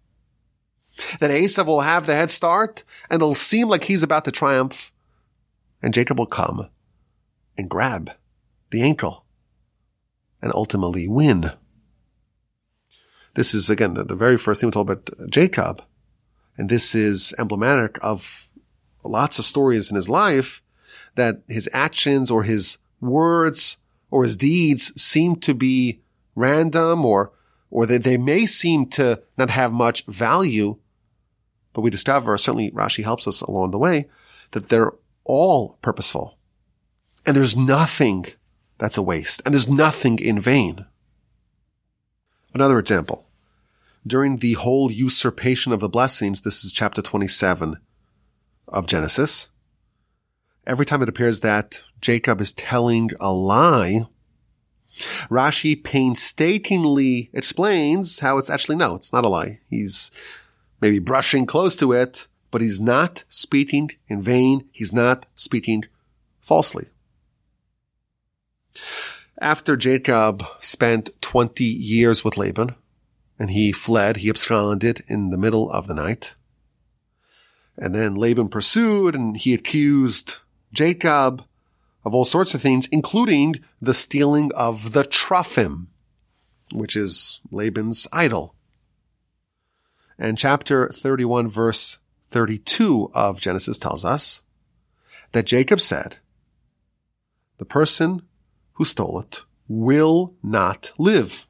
[1.18, 4.92] That Esav will have the head start and it'll seem like he's about to triumph
[5.83, 6.68] and Jacob will come
[7.59, 8.12] and grab
[8.70, 9.25] the ankle
[10.40, 11.51] and ultimately win.
[13.35, 15.83] This is again the, the very first thing we told about Jacob.
[16.57, 18.48] And this is emblematic of
[19.05, 20.62] lots of stories in his life
[21.14, 23.76] that his actions or his words
[24.11, 26.00] or his deeds seem to be
[26.35, 27.33] random or,
[27.70, 30.78] or that they may seem to not have much value.
[31.72, 34.09] But we discover, certainly Rashi helps us along the way,
[34.52, 34.92] that they're
[35.24, 36.38] all purposeful.
[37.24, 38.26] And there's nothing
[38.78, 39.42] that's a waste.
[39.44, 40.87] And there's nothing in vain.
[42.52, 43.28] Another example.
[44.07, 47.78] During the whole usurpation of the blessings, this is chapter 27
[48.68, 49.48] of Genesis.
[50.66, 54.07] Every time it appears that Jacob is telling a lie,
[55.29, 59.61] Rashi painstakingly explains how it's actually no, it's not a lie.
[59.68, 60.11] He's
[60.81, 64.68] maybe brushing close to it, but he's not speaking in vain.
[64.70, 65.85] He's not speaking
[66.40, 66.88] falsely.
[69.40, 72.77] After Jacob spent 20 years with Laban
[73.38, 76.35] and he fled, he absconded in the middle of the night.
[77.77, 80.37] And then Laban pursued and he accused
[80.72, 81.44] Jacob
[82.04, 85.87] of all sorts of things, including the stealing of the Truphim,
[86.72, 88.54] which is Laban's idol.
[90.18, 91.98] And chapter 31 verse
[92.30, 94.42] 32 of Genesis tells us
[95.32, 96.16] that Jacob said,
[97.58, 98.22] the person
[98.74, 101.46] who stole it will not live.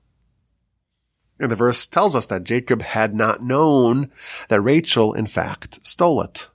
[1.39, 4.11] And the verse tells us that Jacob had not known
[4.49, 6.49] that Rachel, in fact, stole it.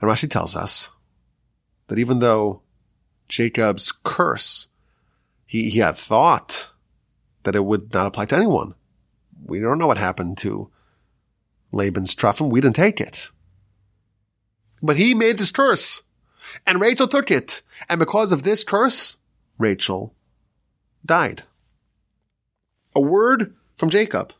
[0.00, 0.90] And Rashi tells us
[1.88, 2.62] that even though
[3.28, 4.68] Jacob's curse,
[5.46, 6.70] he, he had thought
[7.42, 8.74] that it would not apply to anyone.
[9.44, 10.70] We don't know what happened to
[11.72, 12.50] Laban's Truphim.
[12.50, 13.30] We didn't take it.
[14.82, 16.02] But he made this curse
[16.66, 17.62] and Rachel took it.
[17.88, 19.16] And because of this curse,
[19.58, 20.14] Rachel
[21.04, 21.44] died.
[22.94, 24.32] A word from Jacob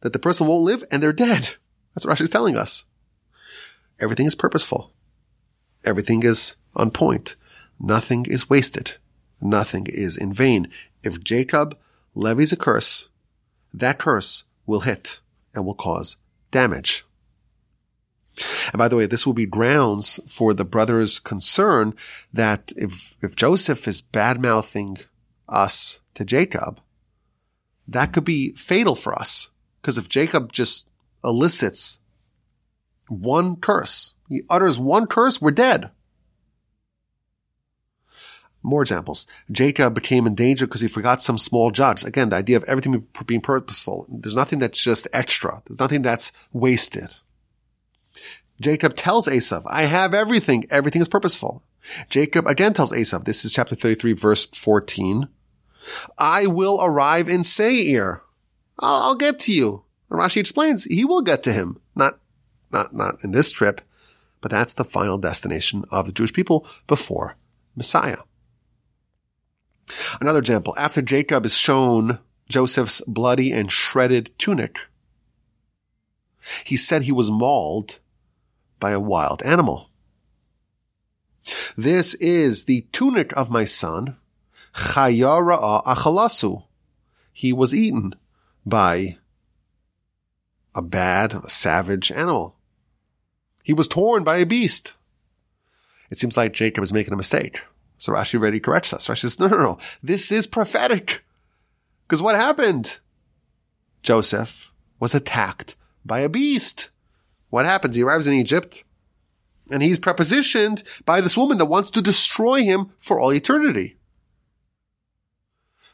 [0.00, 1.50] that the person won't live and they're dead.
[1.94, 2.84] That's what Rashi's telling us.
[4.00, 4.92] Everything is purposeful.
[5.84, 7.36] Everything is on point.
[7.78, 8.96] Nothing is wasted.
[9.40, 10.68] Nothing is in vain.
[11.02, 11.76] If Jacob
[12.14, 13.08] levies a curse,
[13.72, 15.20] that curse will hit
[15.54, 16.16] and will cause
[16.50, 17.04] damage.
[18.72, 21.94] And by the way, this will be grounds for the brothers' concern
[22.32, 24.98] that if, if Joseph is bad mouthing
[25.48, 26.80] us to Jacob,
[27.86, 29.50] that could be fatal for us.
[29.80, 30.88] Because if Jacob just
[31.22, 32.00] elicits
[33.08, 35.90] one curse, he utters one curse, we're dead.
[38.64, 39.26] More examples.
[39.52, 42.02] Jacob became in danger because he forgot some small judge.
[42.02, 44.06] Again, the idea of everything being purposeful.
[44.08, 45.62] There's nothing that's just extra.
[45.66, 47.14] There's nothing that's wasted.
[48.58, 50.64] Jacob tells Esav, I have everything.
[50.70, 51.62] Everything is purposeful.
[52.08, 55.28] Jacob again tells Esav, this is chapter 33, verse 14.
[56.16, 58.22] I will arrive in Seir.
[58.78, 59.84] I'll, I'll get to you.
[60.08, 61.82] And Rashi explains he will get to him.
[61.94, 62.18] Not,
[62.72, 63.82] not, not in this trip,
[64.40, 67.36] but that's the final destination of the Jewish people before
[67.76, 68.18] Messiah.
[70.20, 72.18] Another example, after Jacob is shown
[72.48, 74.78] Joseph's bloody and shredded tunic,
[76.64, 78.00] he said he was mauled
[78.80, 79.90] by a wild animal.
[81.76, 84.16] This is the tunic of my son.
[84.74, 86.64] Chayara achalasu.
[87.32, 88.14] He was eaten
[88.64, 89.18] by
[90.74, 92.56] a bad, a savage animal.
[93.62, 94.94] He was torn by a beast.
[96.10, 97.62] It seems like Jacob is making a mistake.
[97.98, 99.06] So Rashi already corrects us.
[99.06, 99.78] Rashi says, no, no, no.
[100.02, 101.24] This is prophetic.
[102.06, 102.98] Because what happened?
[104.02, 106.90] Joseph was attacked by a beast.
[107.50, 107.96] What happens?
[107.96, 108.84] He arrives in Egypt
[109.70, 113.96] and he's prepositioned by this woman that wants to destroy him for all eternity.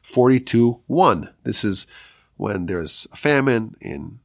[0.03, 1.34] 42 1.
[1.44, 1.86] This is
[2.36, 4.18] when there's a famine in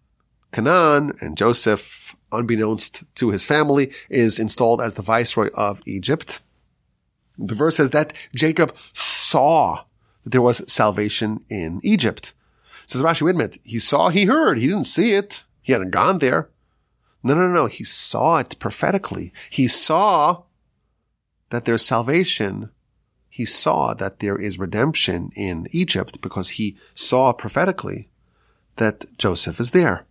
[0.51, 6.41] Canaan and Joseph, unbeknownst to his family, is installed as the viceroy of Egypt.
[7.37, 9.83] The verse says that Jacob saw
[10.23, 12.33] that there was salvation in Egypt.
[12.87, 13.57] Says Rashi, wait a minute.
[13.63, 15.43] He saw, he heard, he didn't see it.
[15.61, 16.49] He hadn't gone there.
[17.23, 17.65] No, no, no.
[17.65, 19.33] He saw it prophetically.
[19.49, 20.43] He saw
[21.49, 22.69] that there's salvation.
[23.29, 28.09] He saw that there is redemption in Egypt because he saw prophetically
[28.75, 30.05] that Joseph is there.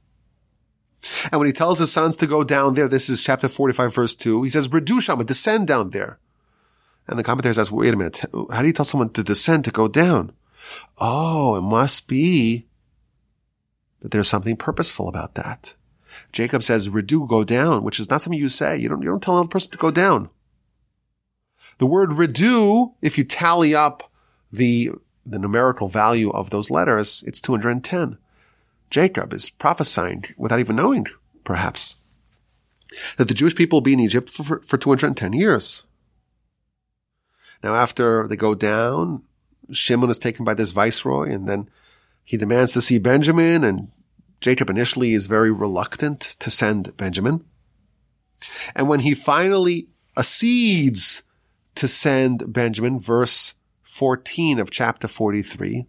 [1.30, 4.14] And when he tells his sons to go down there, this is chapter 45 verse
[4.14, 6.18] 2, he says, Redusham, descend down there.
[7.06, 9.70] And the commentator says, wait a minute, how do you tell someone to descend, to
[9.70, 10.32] go down?
[11.00, 12.66] Oh, it must be
[14.00, 15.74] that there's something purposeful about that.
[16.32, 18.76] Jacob says, redu, go down, which is not something you say.
[18.76, 20.30] You don't, you don't tell another person to go down.
[21.78, 24.10] The word redu, if you tally up
[24.52, 24.92] the,
[25.26, 28.18] the numerical value of those letters, it's 210.
[28.90, 31.06] Jacob is prophesying without even knowing,
[31.42, 31.96] perhaps,
[33.16, 35.84] that the Jewish people will be in Egypt for, for 210 years.
[37.64, 39.22] Now, after they go down,
[39.72, 41.70] Shimon is taken by this viceroy and then
[42.22, 43.90] he demands to see Benjamin and
[44.42, 47.42] Jacob initially is very reluctant to send Benjamin.
[48.76, 51.22] And when he finally accedes
[51.76, 55.86] to send Benjamin, verse 14 of chapter 43,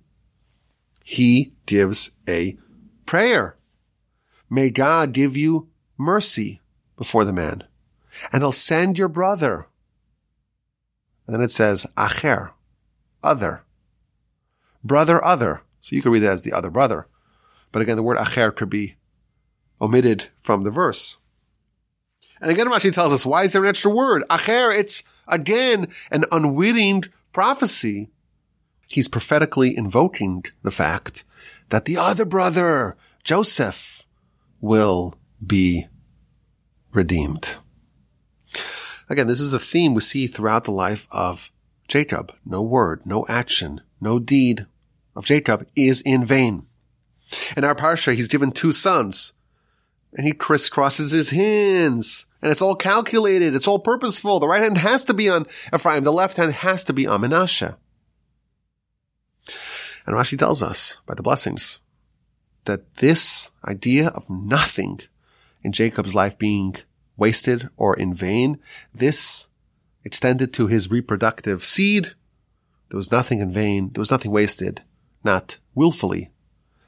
[1.04, 2.58] he gives a
[3.06, 3.58] prayer.
[4.50, 5.68] May God give you
[5.98, 6.62] mercy
[6.96, 7.66] before the man
[8.32, 9.68] and he'll send your brother
[11.26, 12.52] and then it says, acher,
[13.24, 13.64] other.
[14.84, 15.62] Brother, other.
[15.82, 17.08] So you could read that as the other brother.
[17.72, 18.96] But again, the word acher could be
[19.82, 21.18] omitted from the verse.
[22.42, 24.24] And again, Rashi tells us, why is there an extra word?
[24.30, 28.10] Acher, it's again an unwitting prophecy.
[28.88, 31.24] He's prophetically invoking the fact
[31.70, 34.04] that the other brother, Joseph,
[34.62, 35.16] will
[35.46, 35.88] be
[36.94, 37.56] redeemed.
[39.10, 41.52] Again, this is a theme we see throughout the life of
[41.88, 42.34] Jacob.
[42.46, 44.66] No word, no action, no deed
[45.16, 46.66] of Jacob is in vain.
[47.56, 49.34] In our parsha, he's given two sons
[50.14, 53.56] and he crisscrosses his hands and it's all calculated.
[53.56, 54.40] It's all purposeful.
[54.40, 56.04] The right hand has to be on Ephraim.
[56.04, 57.76] The left hand has to be on Menashe.
[60.06, 61.80] And Rashi tells us by the blessings
[62.66, 65.02] that this idea of nothing
[65.64, 66.76] in Jacob's life being
[67.18, 68.60] wasted or in vain.
[68.94, 69.48] This
[70.04, 72.14] extended to his reproductive seed.
[72.90, 73.92] There was nothing in vain.
[73.94, 74.82] There was nothing wasted,
[75.24, 76.32] not willfully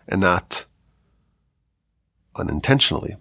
[0.07, 0.65] and not
[2.35, 3.17] unintentionally.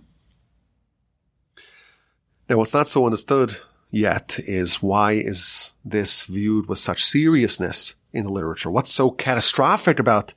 [2.48, 3.56] Now, what's not so understood
[3.90, 8.70] yet is why is this viewed with such seriousness in the literature?
[8.70, 10.34] What's so catastrophic about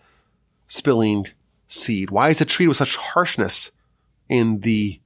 [0.68, 1.28] spilling
[1.68, 2.10] seed?
[2.10, 3.72] Why is it treated with such harshness
[4.28, 5.02] in the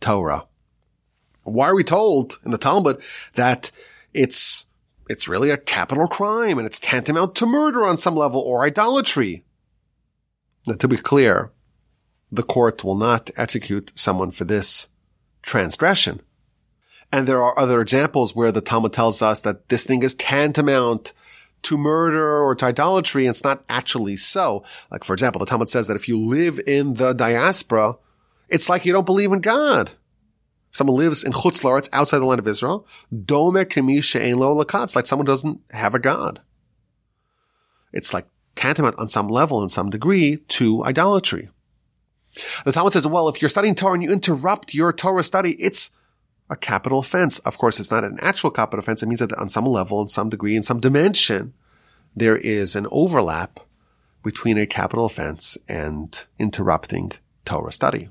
[0.00, 0.46] Torah?
[1.52, 3.02] Why are we told in the Talmud
[3.34, 3.70] that
[4.14, 4.66] it's,
[5.08, 9.44] it's really a capital crime and it's tantamount to murder on some level or idolatry?
[10.66, 11.50] Now, to be clear,
[12.30, 14.88] the court will not execute someone for this
[15.42, 16.20] transgression.
[17.10, 21.14] And there are other examples where the Talmud tells us that this thing is tantamount
[21.62, 23.24] to murder or to idolatry.
[23.24, 24.62] And it's not actually so.
[24.90, 27.96] Like, for example, the Talmud says that if you live in the diaspora,
[28.48, 29.92] it's like you don't believe in God
[30.70, 35.06] someone lives in Chutz La'aretz, outside the land of Israel, Domer Kemi She'en Lo like
[35.06, 36.40] someone doesn't have a God.
[37.92, 41.48] It's like tantamount on some level, in some degree, to idolatry.
[42.64, 45.90] The Talmud says, well, if you're studying Torah and you interrupt your Torah study, it's
[46.50, 47.38] a capital offense.
[47.40, 49.02] Of course, it's not an actual capital offense.
[49.02, 51.54] It means that on some level, in some degree, in some dimension,
[52.14, 53.60] there is an overlap
[54.22, 57.12] between a capital offense and interrupting
[57.44, 58.08] Torah study.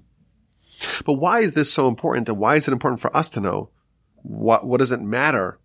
[1.06, 3.70] But why is this so important and why is it important for us to know?
[4.24, 5.60] What, what does it matter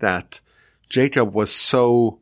[0.00, 0.40] that
[0.88, 2.20] Jacob was so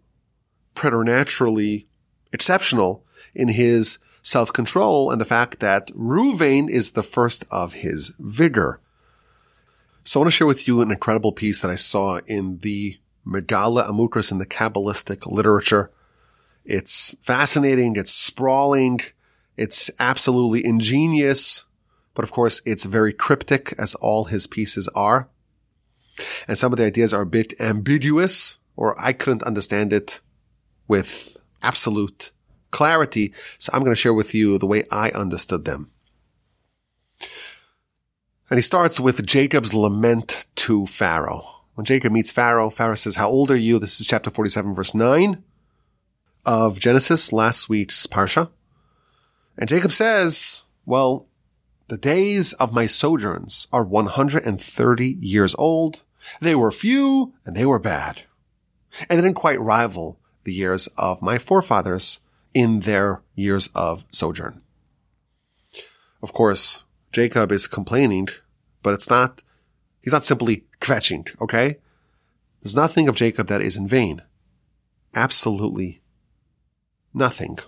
[0.75, 1.89] preternaturally
[2.33, 8.81] exceptional in his self-control and the fact that Ruvain is the first of his vigor.
[10.03, 12.99] So I want to share with you an incredible piece that I saw in the
[13.27, 15.91] Megaleh Amukos in the Kabbalistic literature.
[16.65, 17.95] It's fascinating.
[17.97, 19.01] It's sprawling.
[19.57, 21.65] It's absolutely ingenious.
[22.17, 25.29] But of course, it's very cryptic as all his pieces are.
[26.49, 30.21] And some of the ideas are a bit ambiguous or I couldn't understand it
[30.89, 32.33] with absolute
[32.71, 33.33] clarity.
[33.59, 35.91] So I'm going to share with you the way I understood them.
[38.49, 41.45] And he starts with Jacob's lament to Pharaoh.
[41.75, 43.79] When Jacob meets Pharaoh, Pharaoh says, how old are you?
[43.79, 45.43] This is chapter 47 verse 9
[46.47, 48.51] of Genesis, last week's Parsha.
[49.59, 51.26] And Jacob says, well,
[51.89, 56.03] the days of my sojourns are 130 years old.
[56.41, 58.23] They were few and they were bad.
[59.09, 62.21] And they didn't quite rival the years of my forefathers
[62.55, 64.63] in their years of sojourn.
[66.23, 68.29] Of course, Jacob is complaining,
[68.83, 69.43] but it's not,
[70.01, 71.79] he's not simply kvetching, okay?
[72.63, 74.23] There's nothing of Jacob that is in vain.
[75.15, 76.01] Absolutely
[77.15, 77.59] nothing.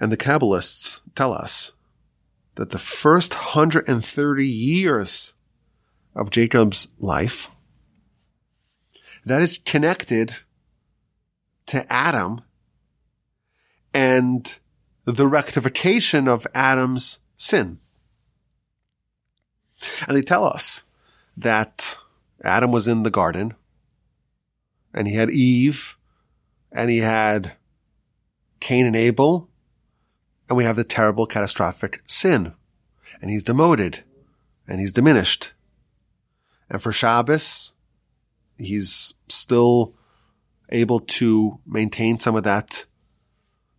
[0.00, 1.72] And the Kabbalists tell us
[2.56, 5.34] that the first 130 years
[6.14, 7.48] of Jacob's life,
[9.24, 10.36] that is connected
[11.66, 12.42] to Adam
[13.92, 14.58] and
[15.04, 17.78] the rectification of Adam's sin.
[20.06, 20.84] And they tell us
[21.36, 21.96] that
[22.42, 23.54] Adam was in the garden
[24.92, 25.96] and he had Eve
[26.72, 27.52] and he had
[28.60, 29.48] Cain and Abel
[30.48, 32.54] and we have the terrible catastrophic sin
[33.20, 34.04] and he's demoted
[34.66, 35.52] and he's diminished.
[36.68, 37.74] And for Shabbos,
[38.56, 39.94] he's still
[40.70, 42.84] able to maintain some of that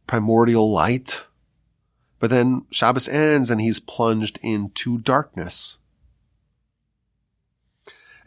[0.08, 1.24] primordial light.
[2.20, 5.80] But then Shabbos ends and he's plunged into darkness.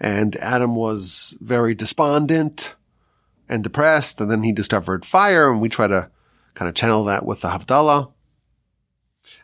[0.00, 2.76] And Adam was very despondent
[3.48, 4.20] and depressed.
[4.20, 6.10] And then he discovered fire and we try to
[6.54, 8.12] kind of channel that with the Havdalah.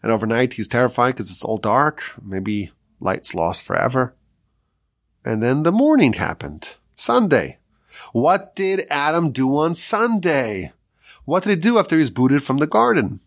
[0.03, 2.03] And overnight he's terrified because it's all dark.
[2.23, 4.15] Maybe light's lost forever.
[5.25, 6.77] And then the morning happened.
[6.97, 7.59] Sunday.
[8.13, 10.73] What did Adam do on Sunday?
[11.25, 13.21] What did he do after he's booted from the garden?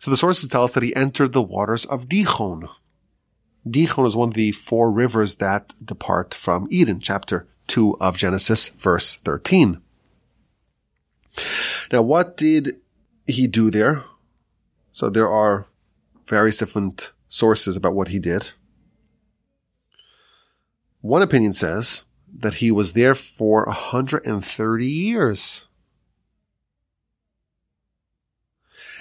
[0.00, 2.68] So the sources tell us that he entered the waters of Gihon.
[3.70, 8.68] Gihon is one of the four rivers that depart from Eden, chapter 2 of Genesis,
[8.68, 9.80] verse 13.
[11.90, 12.80] Now, what did
[13.26, 14.04] he do there?
[14.92, 15.66] So there are
[16.26, 18.52] various different sources about what he did.
[21.00, 22.04] One opinion says
[22.38, 25.66] that he was there for 130 years.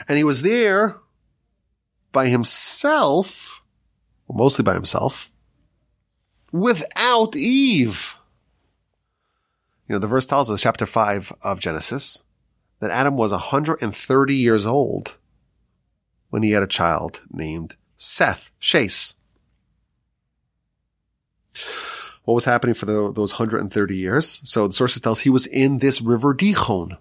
[0.08, 0.98] And he was there
[2.12, 3.64] by himself,
[4.30, 5.32] mostly by himself,
[6.52, 8.16] without Eve.
[9.88, 12.24] You know, the verse tells us, chapter 5 of Genesis,
[12.84, 15.16] that Adam was 130 years old
[16.30, 19.16] when he had a child named Seth, Chase.
[22.26, 24.42] what was happening for the, those 130 years.
[24.44, 26.98] So the sources tells he was in this river Gihon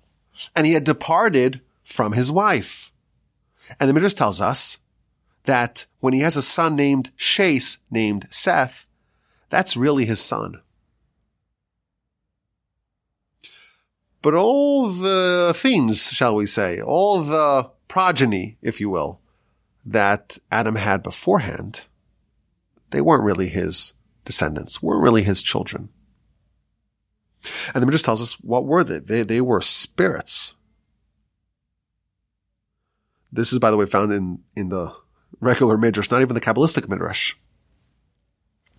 [0.55, 2.93] and he had departed from his wife.
[3.81, 4.79] And the Midrash tells us
[5.47, 8.87] that when he has a son named Chase, named Seth,
[9.51, 10.61] that's really his son.
[14.23, 19.21] But all the themes, shall we say, all the progeny, if you will,
[19.85, 21.87] that Adam had beforehand,
[22.91, 23.95] they weren't really his
[24.25, 25.89] descendants weren't really his children.
[27.75, 29.01] And the Midrash tells us what were they?
[29.01, 30.55] They, they were spirits.
[33.33, 34.95] This is, by the way, found in, in the
[35.41, 37.35] regular Midrash, not even the Kabbalistic Midrash.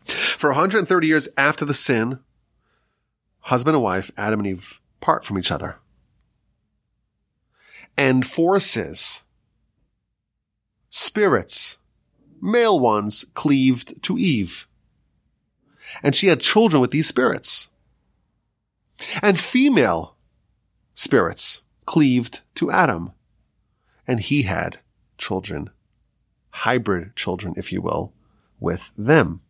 [0.05, 2.19] For 130 years after the sin,
[3.39, 5.76] husband and wife, Adam and Eve, part from each other.
[7.95, 9.22] And forces,
[10.89, 11.78] spirits,
[12.41, 14.68] male ones, cleaved to Eve
[16.01, 17.70] and she had children with these spirits.
[19.22, 20.16] And female
[20.93, 23.12] spirits cleaved to Adam,
[24.08, 24.80] and he had
[25.18, 25.70] children,
[26.51, 28.14] hybrid children, if you will,
[28.60, 29.41] with them.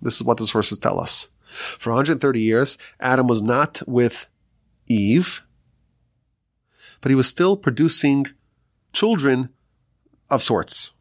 [0.00, 1.28] This is what the sources tell us.
[1.46, 4.28] For 130 years, Adam was not with
[4.86, 5.44] Eve,
[7.00, 8.26] but he was still producing
[8.92, 9.50] children
[10.30, 10.92] of sorts.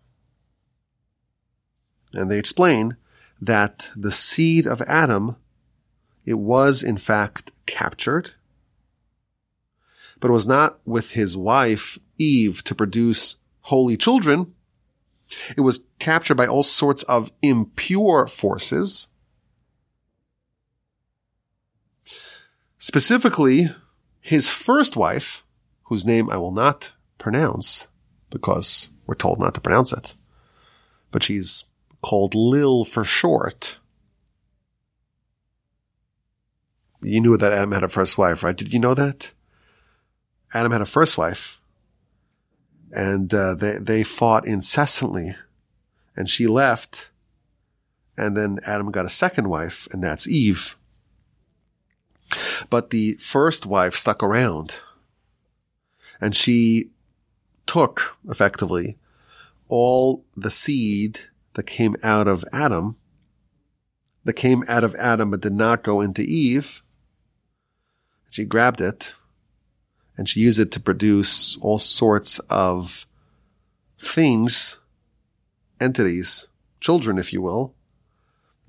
[2.13, 2.97] And they explain
[3.39, 5.35] that the seed of Adam,
[6.25, 8.31] it was in fact captured,
[10.19, 14.53] but it was not with his wife Eve to produce holy children,
[15.57, 19.07] it was captured by all sorts of impure forces.
[22.81, 23.69] Specifically,
[24.19, 25.43] his first wife,
[25.83, 27.87] whose name I will not pronounce
[28.31, 30.15] because we're told not to pronounce it,
[31.11, 31.65] but she's
[32.01, 33.77] called Lil for short.
[37.03, 38.57] You knew that Adam had a first wife, right?
[38.57, 39.31] Did you know that?
[40.51, 41.61] Adam had a first wife
[42.91, 45.35] and uh, they they fought incessantly,
[46.15, 47.11] and she left,
[48.17, 50.75] and then Adam got a second wife, and that's Eve.
[52.69, 54.79] But the first wife stuck around,
[56.19, 56.91] and she
[57.65, 58.97] took effectively
[59.67, 61.19] all the seed
[61.53, 62.97] that came out of Adam,
[64.23, 66.81] that came out of Adam but did not go into Eve.
[68.29, 69.13] She grabbed it
[70.17, 73.05] and she used it to produce all sorts of
[73.97, 74.79] things,
[75.79, 76.47] entities,
[76.79, 77.73] children, if you will,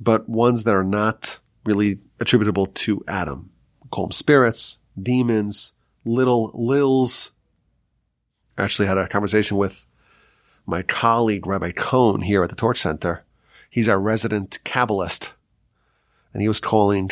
[0.01, 3.52] but ones that are not really attributable to Adam.
[3.95, 5.73] Them spirits, demons,
[6.05, 7.33] little lils.
[8.59, 9.87] Actually had a conversation with
[10.67, 13.25] my colleague, Rabbi Cohn here at the Torch Center.
[13.69, 15.33] He's our resident Kabbalist.
[16.33, 17.11] And he was calling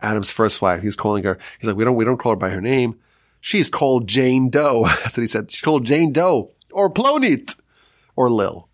[0.00, 0.80] Adam's first wife.
[0.80, 2.98] He was calling her, he's like, we don't, we don't call her by her name.
[3.40, 4.84] She's called Jane Doe.
[5.02, 5.50] That's what he said.
[5.50, 7.56] She's called Jane Doe or Plonit
[8.16, 8.68] or Lil.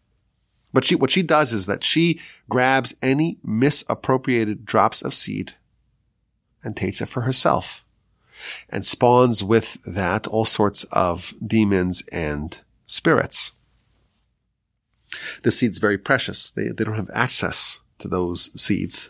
[0.73, 5.55] But she, what she does is that she grabs any misappropriated drops of seed
[6.69, 7.83] and takes it for herself
[8.69, 13.53] and spawns with that all sorts of demons and spirits.
[15.43, 16.51] The seed's very precious.
[16.51, 19.09] They, they don't have access to those seeds.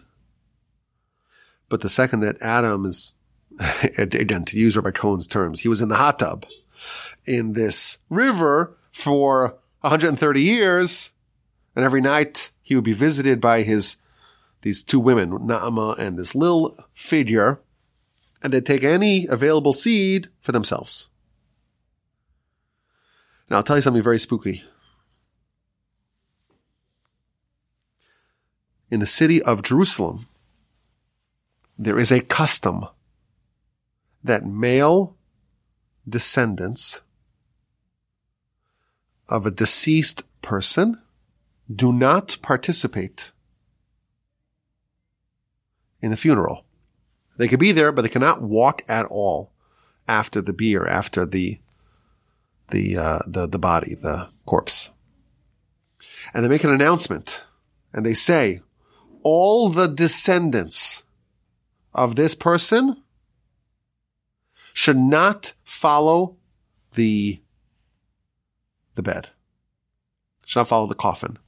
[1.69, 3.15] But the second that Adam is
[3.99, 6.47] again, to use Rabbi Cohen's terms, he was in the hot tub
[7.27, 11.13] in this river for 130 years.
[11.75, 13.97] And every night he would be visited by his,
[14.63, 17.61] these two women, Naama and this little figure,
[18.43, 21.09] and they'd take any available seed for themselves.
[23.51, 24.63] Now I'll tell you something very spooky.
[28.91, 30.27] In the city of Jerusalem,
[31.79, 32.87] there is a custom
[34.25, 35.17] that male
[36.09, 37.03] descendants
[39.29, 41.01] of a deceased person
[41.73, 43.31] do not participate
[46.01, 46.65] in the funeral.
[47.37, 49.53] They could be there, but they cannot walk at all
[50.07, 51.61] after the biur, after the
[52.69, 54.91] the uh, the the body, the corpse.
[56.35, 57.43] And they make an announcement,
[57.93, 58.61] and they say,
[59.23, 61.05] all the descendants
[61.95, 63.03] of this person
[64.73, 66.37] should not follow
[66.95, 67.41] the,
[68.95, 69.29] the bed.
[70.47, 71.39] Should not follow the coffin.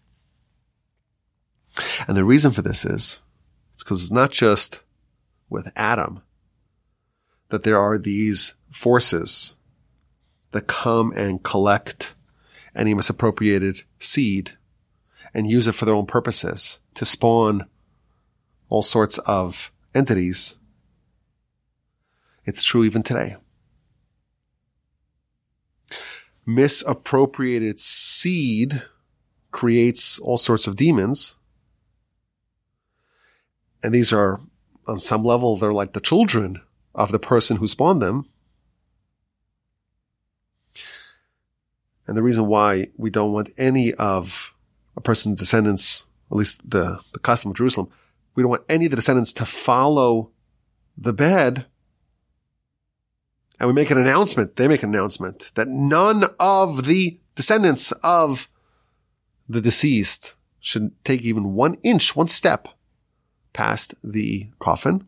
[2.09, 3.21] And the reason for this is,
[3.81, 4.81] it's because it's not just
[5.49, 6.23] with Adam
[7.49, 9.57] that there are these forces
[10.53, 12.15] that come and collect
[12.77, 14.53] any misappropriated seed
[15.33, 17.67] and use it for their own purposes to spawn
[18.69, 20.57] all sorts of entities
[22.45, 23.37] it's true even today.
[26.47, 28.83] Misappropriated seed
[29.53, 31.37] creates all sorts of demons.
[33.83, 34.41] And these are,
[34.87, 36.61] on some level, they're like the children
[36.95, 38.27] of the person who spawned them.
[42.07, 44.53] And the reason why we don't want any of
[44.97, 47.89] a person's descendants, at least the, the custom of Jerusalem,
[48.35, 50.31] we don't want any of the descendants to follow
[50.97, 51.67] the bed
[53.61, 58.49] and we make an announcement, they make an announcement that none of the descendants of
[59.47, 62.69] the deceased should take even one inch, one step
[63.53, 65.07] past the coffin.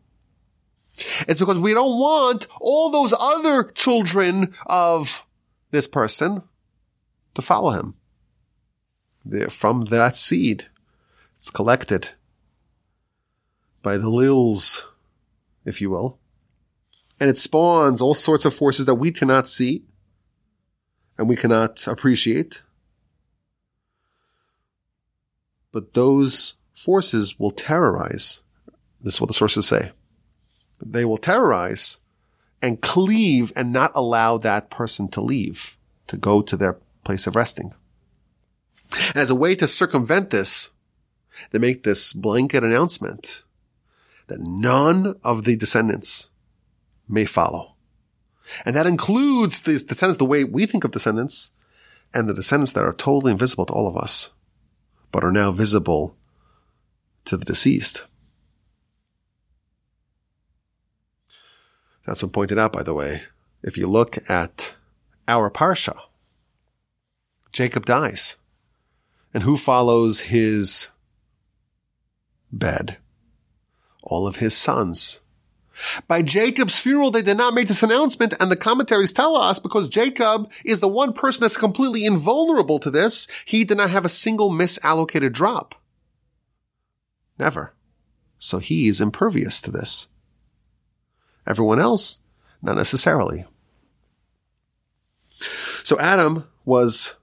[1.27, 5.25] It's because we don't want all those other children of
[5.71, 6.43] this person
[7.33, 7.95] to follow him.
[9.25, 10.67] They're from that seed.
[11.35, 12.09] It's collected
[13.81, 14.85] by the lils,
[15.65, 16.19] if you will
[17.23, 19.83] and it spawns all sorts of forces that we cannot see
[21.17, 22.61] and we cannot appreciate.
[25.71, 28.41] But those forces will terrorize.
[29.01, 29.91] This is what the sources say.
[30.81, 31.99] They will terrorize
[32.61, 35.77] and cleave and not allow that person to leave,
[36.07, 37.73] to go to their place of resting.
[39.07, 40.71] And as a way to circumvent this,
[41.51, 43.43] they make this blanket announcement
[44.27, 46.29] that none of the descendants
[47.07, 47.75] may follow.
[48.65, 51.53] And that includes the descendants the way we think of descendants.
[52.13, 54.31] and the descendants that are totally invisible to all of us,
[55.11, 56.15] but are now visible
[57.25, 58.03] to the deceased.
[62.05, 63.23] That's been pointed out, by the way.
[63.63, 64.75] If you look at
[65.27, 65.97] our Parsha,
[67.51, 68.35] Jacob dies.
[69.33, 70.89] And who follows his
[72.51, 72.97] bed?
[74.03, 75.21] All of his sons.
[76.07, 79.89] By Jacob's funeral, they did not make this announcement, and the commentaries tell us because
[79.89, 84.09] Jacob is the one person that's completely invulnerable to this, he did not have a
[84.09, 85.73] single misallocated drop.
[87.37, 87.73] Never.
[88.37, 90.07] So he is impervious to this.
[91.47, 92.19] Everyone else,
[92.61, 93.45] not necessarily.
[95.83, 97.15] So Adam was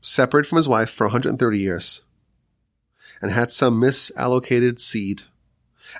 [0.00, 2.04] separated from his wife for 130 years
[3.20, 5.22] and had some misallocated seed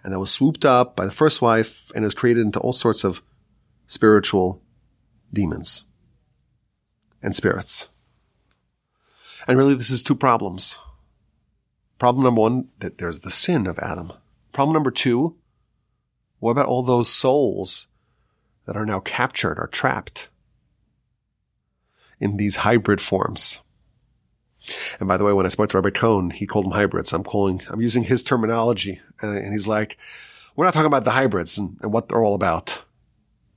[0.02, 3.04] and that was swooped up by the first wife and was created into all sorts
[3.04, 3.22] of
[3.86, 4.62] spiritual
[5.32, 5.84] demons
[7.22, 7.88] and spirits.
[9.46, 10.78] And really this is two problems.
[12.02, 14.12] Problem number one, that there's the sin of Adam.
[14.50, 15.36] Problem number two,
[16.40, 17.86] what about all those souls
[18.66, 20.28] that are now captured or trapped
[22.18, 23.60] in these hybrid forms?
[24.98, 27.12] And by the way, when I spoke to Rabbi Cohn, he called them hybrids.
[27.12, 29.00] I'm calling, I'm using his terminology.
[29.22, 29.96] Uh, and he's like,
[30.56, 32.82] we're not talking about the hybrids and, and what they're all about.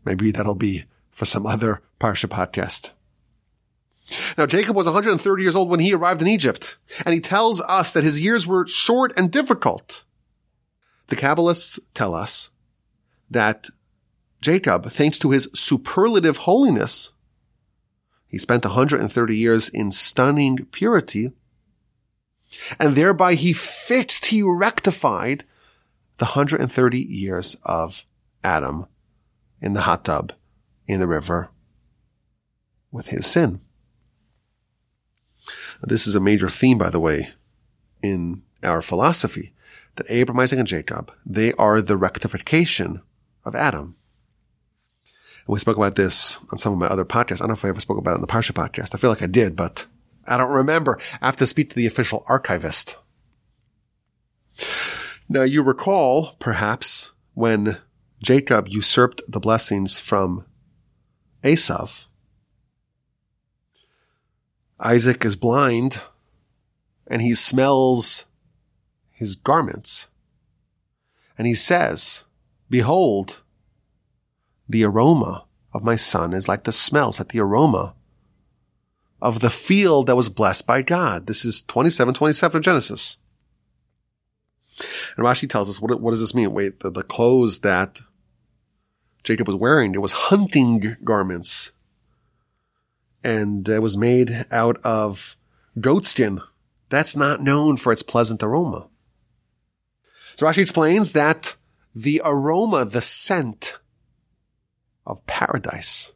[0.06, 2.92] Maybe that'll be for some other Parsha podcast.
[4.38, 7.92] Now, Jacob was 130 years old when he arrived in Egypt, and he tells us
[7.92, 10.04] that his years were short and difficult.
[11.08, 12.52] The Kabbalists tell us
[13.30, 13.68] that
[14.42, 17.14] Jacob, thanks to his superlative holiness,
[18.28, 21.32] he spent 130 years in stunning purity,
[22.80, 25.46] and thereby he fixed, he rectified
[26.18, 28.06] the 130 years of
[28.44, 28.86] Adam
[29.62, 30.34] in the hot tub
[30.88, 31.50] in the river
[32.92, 33.62] with his sin.
[35.88, 37.30] This is a major theme, by the way,
[38.02, 39.54] in our philosophy
[39.96, 43.02] that Abraham, Isaac, and Jacob, they are the rectification
[43.46, 43.96] of Adam.
[45.04, 47.36] And we spoke about this on some of my other podcasts.
[47.36, 48.96] I don't know if I ever spoke about it on the Parsha podcast.
[48.96, 49.86] I feel like I did, but
[50.28, 51.00] I don't remember.
[51.22, 52.98] I have to speak to the official archivist.
[55.30, 57.78] Now you recall, perhaps, when
[58.24, 60.46] Jacob usurped the blessings from
[61.44, 62.06] Esav.
[64.80, 66.02] Isaac is blind
[67.08, 68.26] and he smells
[69.12, 70.08] his garments.
[71.38, 72.24] And he says,
[72.70, 73.42] behold,
[74.68, 77.94] the aroma of my son is like the smells, like the aroma
[79.22, 81.28] of the field that was blessed by God.
[81.28, 83.18] This is 27, 27 of Genesis.
[85.16, 86.54] And Rashi tells us, what, what does this mean?
[86.54, 88.02] Wait, the, the clothes that
[89.24, 91.72] Jacob was wearing, it was hunting garments.
[93.26, 95.36] And it was made out of
[95.80, 96.40] goatskin.
[96.90, 98.88] That's not known for its pleasant aroma.
[100.36, 101.56] So Rashi explains that
[101.96, 103.80] the aroma, the scent
[105.06, 106.14] of paradise,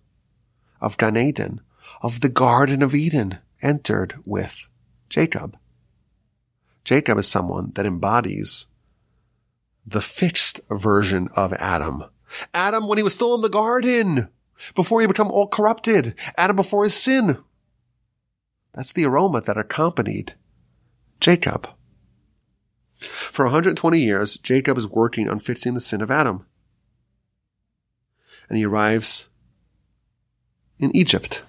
[0.82, 1.62] of Gan Eden,
[2.02, 4.70] of the Garden of Eden entered with
[5.10, 5.58] Jacob.
[6.84, 8.68] Jacob is someone that embodies
[9.86, 12.04] the fixed version of Adam.
[12.54, 14.30] Adam when he was still in the garden,
[14.76, 16.16] before he become all corrupted.
[16.38, 17.38] Adam before his sin.
[18.74, 20.36] That's the aroma that accompanied
[21.20, 21.70] Jacob.
[23.00, 26.46] For 120 years, Jacob is working on fixing the sin of Adam
[28.50, 29.30] and he arrives
[30.80, 31.44] in Egypt.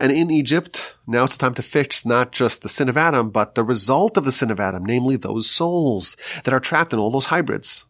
[0.00, 3.54] And in Egypt, now it's time to fix not just the sin of Adam, but
[3.54, 7.10] the result of the sin of Adam, namely those souls that are trapped in all
[7.10, 7.86] those hybrids.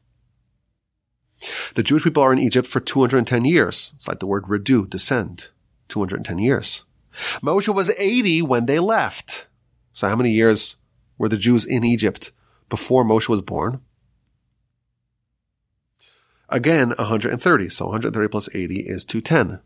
[1.74, 3.92] The Jewish people are in Egypt for 210 years.
[3.94, 5.48] It's like the word redu, descend.
[5.88, 6.84] 210 years.
[7.42, 9.46] Moshe was 80 when they left.
[9.92, 10.76] So how many years
[11.16, 12.30] were the Jews in Egypt
[12.68, 13.80] before Moshe was born?
[16.48, 17.68] Again, 130.
[17.68, 19.60] So 130 plus 80 is 210.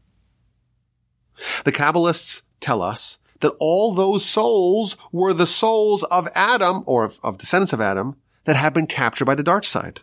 [1.64, 7.18] The Kabbalists tell us that all those souls were the souls of Adam or of,
[7.22, 10.00] of descendants of Adam that had been captured by the dark side.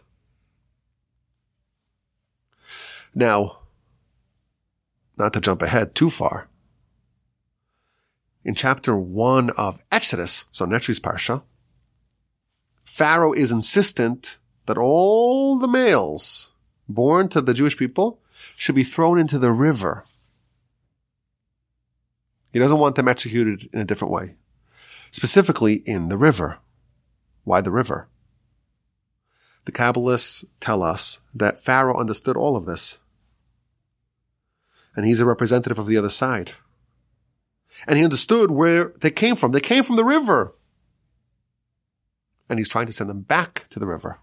[3.14, 3.60] Now,
[5.18, 6.48] not to jump ahead too far,
[8.44, 11.42] in chapter one of Exodus, so Netri's Parsha,
[12.84, 16.52] Pharaoh is insistent that all the males
[16.88, 18.20] born to the Jewish people
[18.56, 20.06] should be thrown into the river.
[22.52, 24.36] He doesn't want them executed in a different way.
[25.12, 26.58] Specifically in the river.
[27.44, 28.08] Why the river?
[29.70, 32.98] The Kabbalists tell us that Pharaoh understood all of this.
[34.96, 36.54] And he's a representative of the other side.
[37.88, 39.52] And he understood where they came from.
[39.52, 40.56] They came from the river.
[42.50, 44.18] And he's trying to send them back to the river.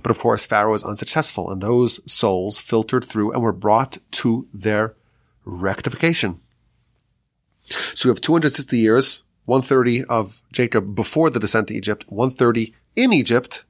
[0.00, 4.46] But of course, Pharaoh was unsuccessful and those souls filtered through and were brought to
[4.54, 4.94] their
[5.44, 6.40] rectification.
[7.66, 13.12] So we have 260 years, 130 of Jacob before the descent to Egypt, 130 in
[13.12, 13.64] Egypt,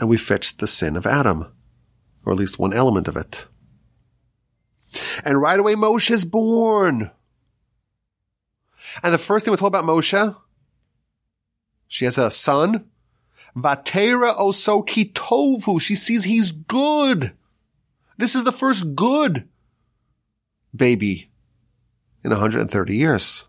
[0.00, 1.52] and we fixed the sin of Adam,
[2.24, 3.46] or at least one element of it.
[5.24, 7.10] And right away Moshe is born.
[9.02, 10.34] And the first thing we're told about Moshe,
[11.86, 12.86] she has a son,
[13.56, 15.80] Vatera oso kitovu.
[15.80, 17.32] She sees he's good.
[18.16, 19.48] This is the first good
[20.74, 21.30] baby
[22.24, 23.46] in 130 years.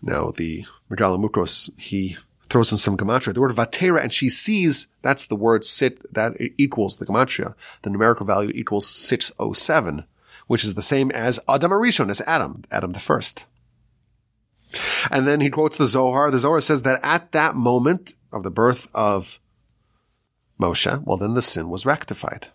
[0.00, 2.16] Now the Megaleh Amukos, he
[2.48, 3.34] throws in some gematria.
[3.34, 7.54] The word vatera, and she sees, that's the word sit, that equals the gematria.
[7.82, 10.04] The numerical value equals 607,
[10.46, 13.46] which is the same as Adam HaRishon, as Adam, Adam the first.
[15.10, 16.30] And then he quotes the Zohar.
[16.30, 19.40] The Zohar says that at that moment of the birth of
[20.60, 22.48] Moshe, well, then the sin was rectified.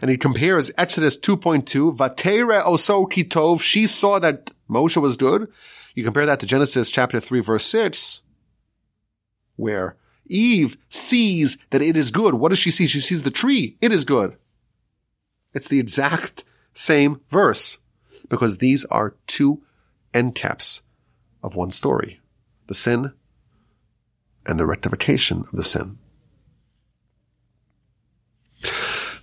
[0.00, 5.50] And he compares Exodus 2.2, Vatere oso kitov, she saw that Moshe was good.
[5.96, 8.20] You compare that to Genesis chapter 3 verse 6,
[9.56, 12.34] where Eve sees that it is good.
[12.34, 12.86] What does she see?
[12.86, 13.78] She sees the tree.
[13.80, 14.36] It is good.
[15.54, 16.44] It's the exact
[16.74, 17.78] same verse
[18.28, 19.62] because these are two
[20.12, 20.82] end caps
[21.42, 22.20] of one story.
[22.66, 23.14] The sin
[24.44, 25.98] and the rectification of the sin.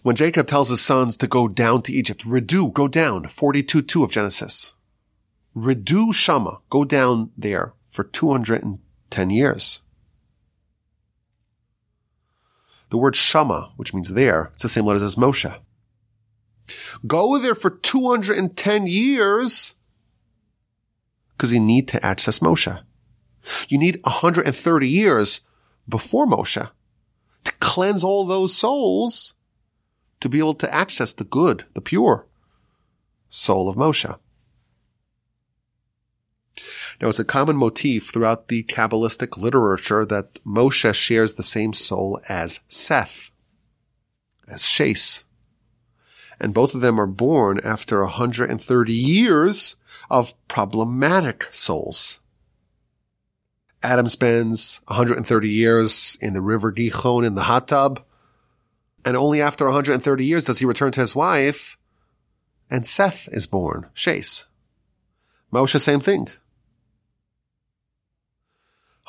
[0.02, 4.12] When Jacob tells his sons to go down to Egypt, redu, go down, 42-2 of
[4.12, 4.74] Genesis.
[5.56, 9.82] Redu Shama, go down there for 210 years.
[12.90, 15.60] The word Shama, which means there, it's the same letters as Moshe.
[17.06, 19.76] Go there for 210 years
[21.32, 22.84] because you need to access Moshe.
[23.68, 25.42] You need 130 years
[25.88, 26.70] before Moshe
[27.44, 29.36] to cleanse all those souls
[30.22, 32.28] to be able to access the good, the pure
[33.30, 34.18] soul of Moshe.
[37.04, 42.22] Now, it's a common motif throughout the Kabbalistic literature that Moshe shares the same soul
[42.30, 43.30] as Seth,
[44.48, 45.26] as Shase
[46.40, 49.76] and both of them are born after 130 years
[50.10, 52.22] of problematic souls.
[53.82, 58.02] Adam spends 130 years in the river Gihon in the hot tub,
[59.06, 61.78] and only after 130 years does he return to his wife,
[62.70, 64.48] and Seth is born, Shase.
[65.52, 66.30] Moshe, same thing.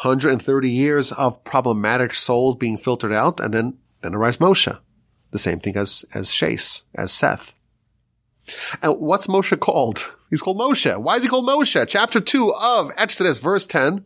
[0.04, 4.78] 130 years of problematic souls being filtered out, and then, then arrives Moshe.
[5.30, 7.58] The same thing as, as Shase, as Seth.
[8.82, 10.12] And what's Moshe called?
[10.30, 10.96] He's called Moshe.
[11.00, 11.86] Why is he called Moshe?
[11.88, 14.04] Chapter 2 of Exodus, verse 10.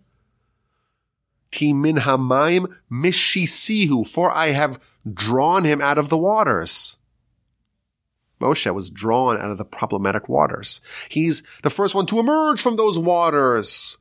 [1.51, 4.81] Ki min hamayim mishisihu, for I have
[5.13, 6.99] drawn him out of the waters.
[8.41, 10.81] Moshe was drawn out of the problematic waters.
[11.09, 13.97] He's the first one to emerge from those waters,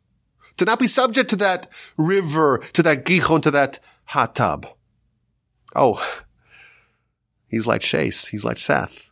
[0.58, 4.68] to not be subject to that river, to that gihon, to that hot tub.
[5.76, 6.24] Oh,
[7.48, 8.28] He's like Chase.
[8.28, 9.12] He's like Seth.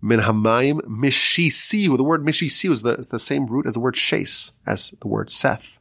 [0.00, 1.96] Min hamayim mishisiu.
[1.96, 5.08] The word mishisiu is the, is the same root as the word Chase, as the
[5.08, 5.78] word Seth.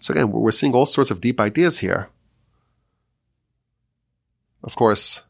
[0.00, 2.08] So again, we're seeing all sorts of deep ideas here.
[4.62, 5.22] Of course,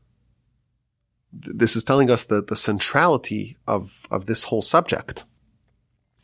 [1.32, 5.24] this is telling us the, the centrality of, of this whole subject.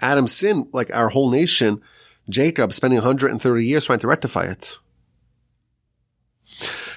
[0.04, 1.80] Adam's sin, like our whole nation,
[2.28, 4.78] Jacob spending 130 years trying to rectify it.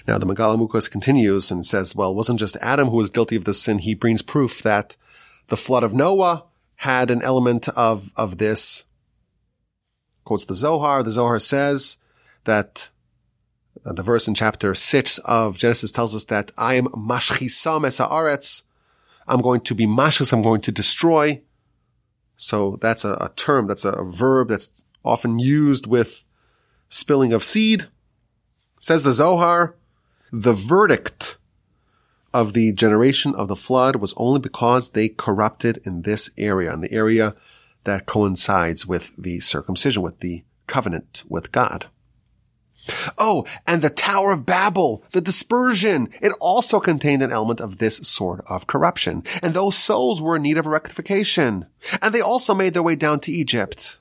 [0.08, 3.36] Now the Megaleh Amukos continues and says, well, it wasn't just Adam who was guilty
[3.36, 3.80] of this sin.
[3.80, 4.95] He brings proof that
[5.47, 6.45] the flood of Noah
[6.76, 8.84] had an element of, of this.
[10.24, 11.03] Quotes the Zohar.
[11.03, 11.97] The Zohar says
[12.43, 12.89] that
[13.86, 18.64] uh, the verse in chapter six of Genesis tells us that I am mashchisam es
[19.30, 20.32] I'm going to be mashchis.
[20.32, 21.41] I'm going to destroy.
[22.38, 23.67] So that's a, a term.
[23.67, 26.23] That's a, a verb that's often used with
[26.88, 27.88] spilling of seed.
[28.79, 29.75] Says the Zohar,
[30.31, 31.38] the verdict
[32.33, 36.81] of the generation of the flood was only because they corrupted in this area, in
[36.81, 37.35] the area
[37.85, 41.88] that coincides with the circumcision, with the covenant with God.
[43.17, 47.97] Oh, and the Tower of Babel, the dispersion, it also contained an element of this
[48.07, 49.23] sort of corruption.
[49.41, 51.67] And those souls were in need of rectification.
[52.01, 53.97] And they also made their way down to Egypt.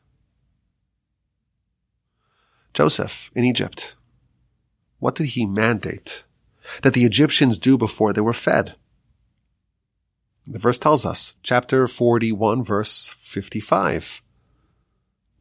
[2.74, 3.94] Joseph in Egypt
[4.98, 6.24] what did he mandate?
[6.82, 8.74] that the Egyptians do before they were fed.
[10.46, 14.22] The verse tells us, chapter 41, verse 55.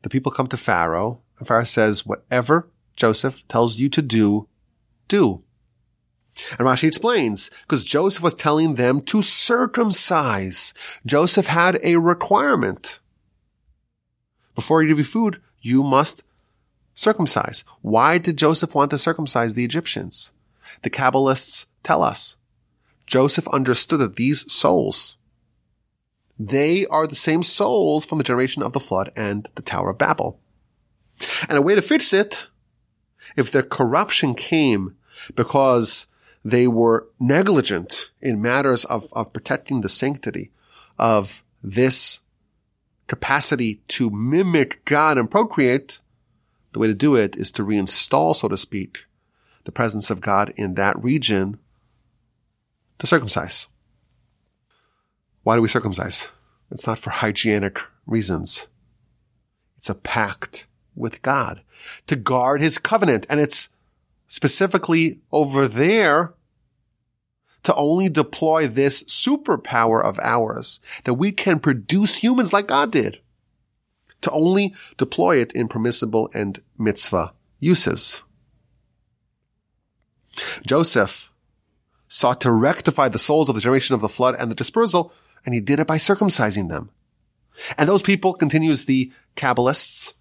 [0.01, 4.47] The people come to Pharaoh, and Pharaoh says, whatever Joseph tells you to do,
[5.07, 5.43] do.
[6.51, 10.73] And Rashi explains, because Joseph was telling them to circumcise.
[11.05, 12.99] Joseph had a requirement.
[14.53, 16.23] Before you give you food, you must
[16.93, 17.63] circumcise.
[17.81, 20.33] Why did Joseph want to circumcise the Egyptians?
[20.81, 22.37] The Kabbalists tell us
[23.05, 25.17] Joseph understood that these souls,
[26.37, 29.97] they are the same souls from the generation of the flood and the Tower of
[29.97, 30.39] Babel.
[31.47, 32.47] And a way to fix it,
[33.35, 34.95] if their corruption came
[35.35, 36.07] because
[36.43, 40.51] they were negligent in matters of, of protecting the sanctity
[40.99, 42.19] of this
[43.07, 45.99] capacity to mimic God and procreate,
[46.73, 49.05] the way to do it is to reinstall, so to speak,
[49.63, 51.57] the presence of God in that region
[52.99, 53.67] to circumcise.
[55.43, 56.29] Why do we circumcise?
[56.71, 58.67] It's not for hygienic reasons.
[59.77, 61.61] It's a pact with God
[62.07, 63.25] to guard his covenant.
[63.29, 63.69] And it's
[64.27, 66.33] specifically over there
[67.63, 73.19] to only deploy this superpower of ours that we can produce humans like God did.
[74.21, 78.21] To only deploy it in permissible and mitzvah uses.
[80.65, 81.31] Joseph
[82.07, 85.11] sought to rectify the souls of the generation of the flood and the dispersal,
[85.45, 86.91] and he did it by circumcising them.
[87.77, 90.13] And those people, continues the Kabbalists,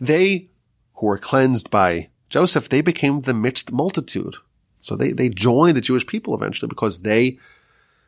[0.00, 0.48] they
[0.94, 4.36] who were cleansed by Joseph, they became the mixed multitude.
[4.80, 7.38] So they, they joined the Jewish people eventually because they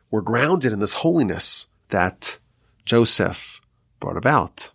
[0.09, 2.37] were grounded in this holiness that
[2.85, 3.61] Joseph
[3.99, 4.71] brought about.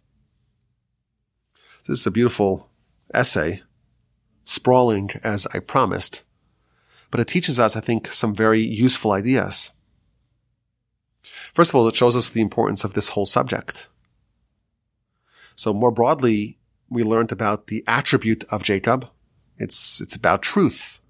[1.87, 2.69] This is a beautiful
[3.15, 3.63] essay,
[4.45, 6.23] sprawling as I promised,
[7.11, 9.71] but it teaches us, I think, some very useful ideas.
[11.53, 13.89] First of all, it shows us the importance of this whole subject.
[15.55, 19.09] So more broadly, we learned about the attribute of Jacob.
[19.59, 21.01] It's, it's about truth.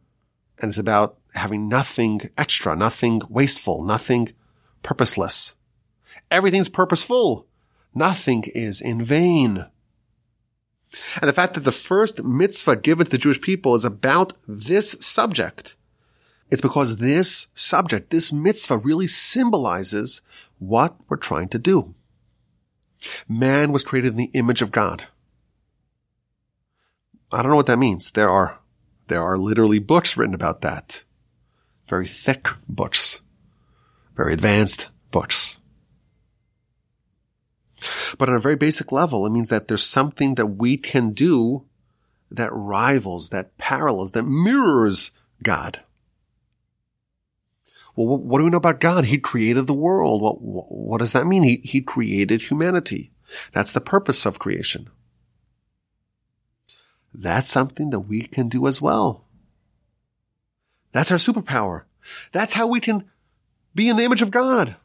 [0.58, 4.32] And it's about having nothing extra, nothing wasteful, nothing
[4.82, 5.54] purposeless.
[6.30, 7.46] Everything's purposeful.
[7.94, 9.66] Nothing is in vain.
[11.20, 14.92] And the fact that the first mitzvah given to the Jewish people is about this
[15.00, 15.76] subject
[16.50, 20.20] it's because this subject, this mitzvah really symbolizes
[20.58, 21.94] what we're trying to do.
[23.28, 25.04] Man was created in the image of God.
[27.32, 28.10] I don't know what that means.
[28.12, 28.58] There are,
[29.08, 31.02] there are literally books written about that.
[31.88, 33.20] Very thick books.
[34.14, 35.58] Very advanced books.
[38.18, 41.64] But on a very basic level, it means that there's something that we can do
[42.30, 45.12] that rivals, that parallels, that mirrors
[45.42, 45.80] God.
[47.94, 49.06] Well, what do we know about God?
[49.06, 50.20] He created the world.
[50.20, 51.42] What, what does that mean?
[51.42, 53.12] He, he created humanity.
[53.52, 54.90] That's the purpose of creation.
[57.18, 59.24] That's something that we can do as well.
[60.92, 61.84] That's our superpower.
[62.30, 63.04] That's how we can
[63.74, 64.76] be in the image of God.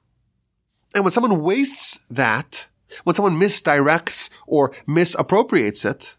[0.95, 2.67] And when someone wastes that,
[3.03, 6.15] when someone misdirects or misappropriates it,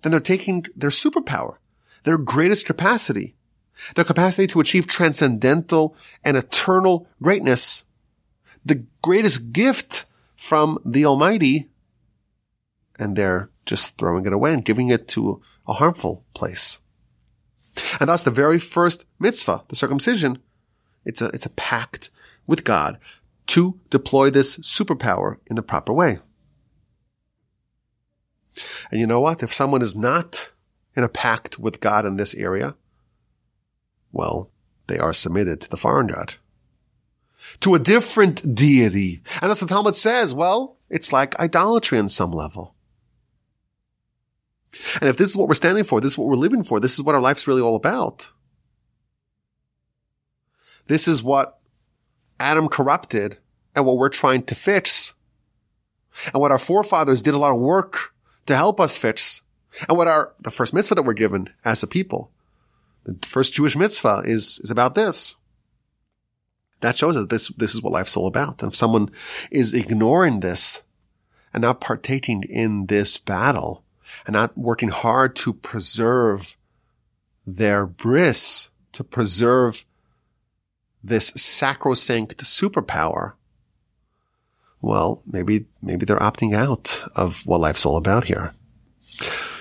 [0.00, 1.56] then they're taking their superpower,
[2.04, 3.34] their greatest capacity,
[3.94, 5.94] their capacity to achieve transcendental
[6.24, 7.84] and eternal greatness,
[8.64, 10.06] the greatest gift
[10.36, 11.68] from the Almighty,
[12.98, 16.80] and they're just throwing it away and giving it to a harmful place.
[18.00, 20.38] And that's the very first mitzvah, the circumcision.
[21.04, 22.10] It's a, it's a pact
[22.46, 22.98] with God
[23.48, 26.18] to deploy this superpower in the proper way.
[28.90, 29.42] And you know what?
[29.42, 30.52] If someone is not
[30.94, 32.76] in a pact with God in this area,
[34.12, 34.50] well,
[34.86, 36.34] they are submitted to the foreign god.
[37.60, 39.22] To a different deity.
[39.40, 42.74] And as the Talmud says, well, it's like idolatry on some level.
[45.00, 46.94] And if this is what we're standing for, this is what we're living for, this
[46.94, 48.30] is what our life's really all about.
[50.86, 51.58] This is what
[52.40, 53.38] Adam corrupted
[53.74, 55.14] and what we're trying to fix.
[56.32, 58.14] And what our forefathers did a lot of work
[58.46, 59.42] to help us fix.
[59.88, 62.32] And what our, the first mitzvah that we're given as a people
[63.04, 65.36] the first Jewish mitzvah is, is about this.
[66.80, 68.62] That shows that this, this is what life's all about.
[68.62, 69.10] And if someone
[69.50, 70.82] is ignoring this
[71.54, 73.84] and not partaking in this battle
[74.26, 76.56] and not working hard to preserve
[77.46, 79.84] their bris, to preserve
[81.02, 83.32] this sacrosanct superpower,
[84.80, 88.52] well, maybe, maybe they're opting out of what life's all about here.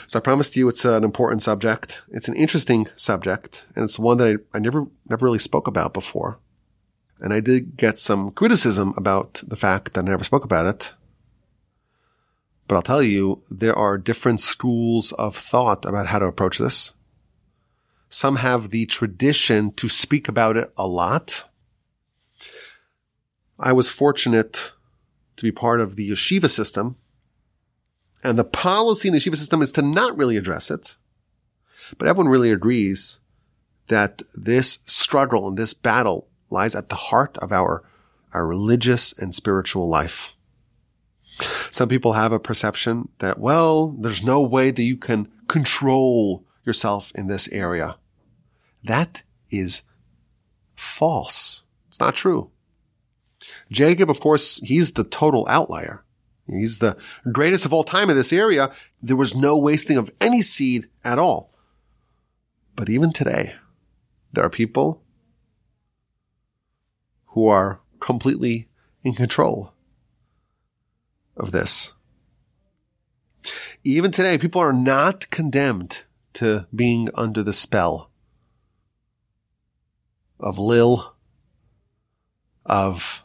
[0.08, 2.02] So I promised you it's an important subject.
[2.10, 5.94] It's an interesting subject, and it's one that I, I never, never really spoke about
[5.94, 6.38] before.
[7.22, 10.94] And I did get some criticism about the fact that I never spoke about it.
[12.72, 16.94] But I'll tell you, there are different schools of thought about how to approach this.
[18.08, 21.44] Some have the tradition to speak about it a lot.
[23.60, 24.72] I was fortunate
[25.36, 26.96] to be part of the yeshiva system.
[28.24, 30.96] And the policy in the yeshiva system is to not really address it.
[31.98, 33.20] But everyone really agrees
[33.90, 37.84] that this struggle and this battle lies at the heart of our,
[38.34, 40.38] our religious and spiritual life.
[41.72, 47.14] Some people have a perception that, well, there's no way that you can control yourself
[47.16, 47.96] in this area.
[48.84, 49.82] That is
[50.76, 51.64] false.
[51.88, 52.52] It's not true.
[53.72, 56.04] Jacob, of course, he's the total outlier.
[56.46, 56.98] He's the
[57.32, 58.72] greatest of all time in this area.
[59.02, 61.54] There was no wasting of any seed at all.
[62.76, 63.56] But even today,
[64.34, 65.02] there are people
[67.28, 68.68] who are completely
[69.04, 69.74] in control
[71.36, 71.94] of this.
[73.84, 76.04] Even today, people are not condemned
[76.34, 78.10] to being under the spell
[80.40, 81.16] of Lil,
[82.66, 83.24] of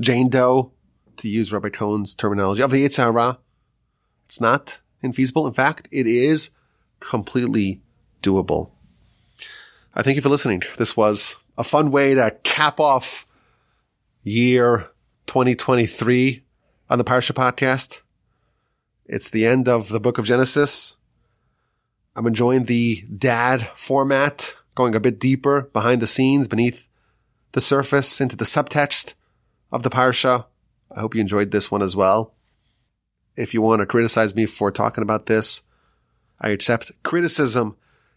[0.00, 0.72] Jane Doe,
[1.18, 3.38] to use Rabbi Cohen's terminology, of the Yetzer Hara.
[4.26, 5.46] It's not infeasible.
[5.46, 6.50] In fact, it is
[7.00, 7.82] completely
[8.22, 8.70] doable.
[9.94, 10.62] I thank you for listening.
[10.78, 13.26] This was a fun way to cap off
[14.22, 14.88] year
[15.26, 16.42] 2023
[16.88, 18.02] on the Parsha podcast.
[19.06, 20.96] It's the end of the book of Genesis.
[22.14, 26.88] I'm enjoying the dad format, going a bit deeper behind the scenes, beneath
[27.52, 29.14] the surface, into the subtext
[29.70, 30.46] of the Parsha.
[30.94, 32.34] I hope you enjoyed this one as well.
[33.36, 35.62] If you want to criticize me for talking about this,
[36.40, 37.76] I accept criticism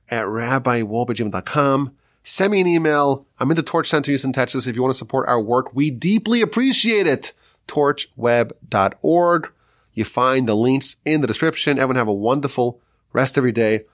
[0.10, 1.96] at rabbiwolbajim.com.
[2.22, 3.28] Send me an email.
[3.40, 4.68] I'm in the Torch Center Houston, Texas.
[4.68, 7.34] If you want to support our work, we deeply appreciate it.
[7.68, 9.52] Torchweb.org.
[9.94, 11.78] You find the links in the description.
[11.78, 12.82] Everyone have a wonderful
[13.14, 13.86] rest of your day.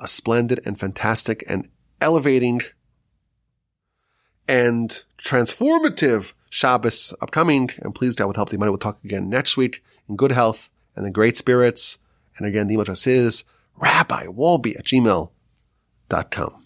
[0.00, 1.68] A splendid and fantastic and
[2.00, 2.62] elevating
[4.48, 7.70] and transformative Shabbos upcoming.
[7.78, 8.70] And please God with help the money.
[8.70, 11.98] We'll talk again next week in good health and in great spirits.
[12.36, 13.44] And again, the email address is
[13.80, 16.63] rabbiwolbe at gmail.com.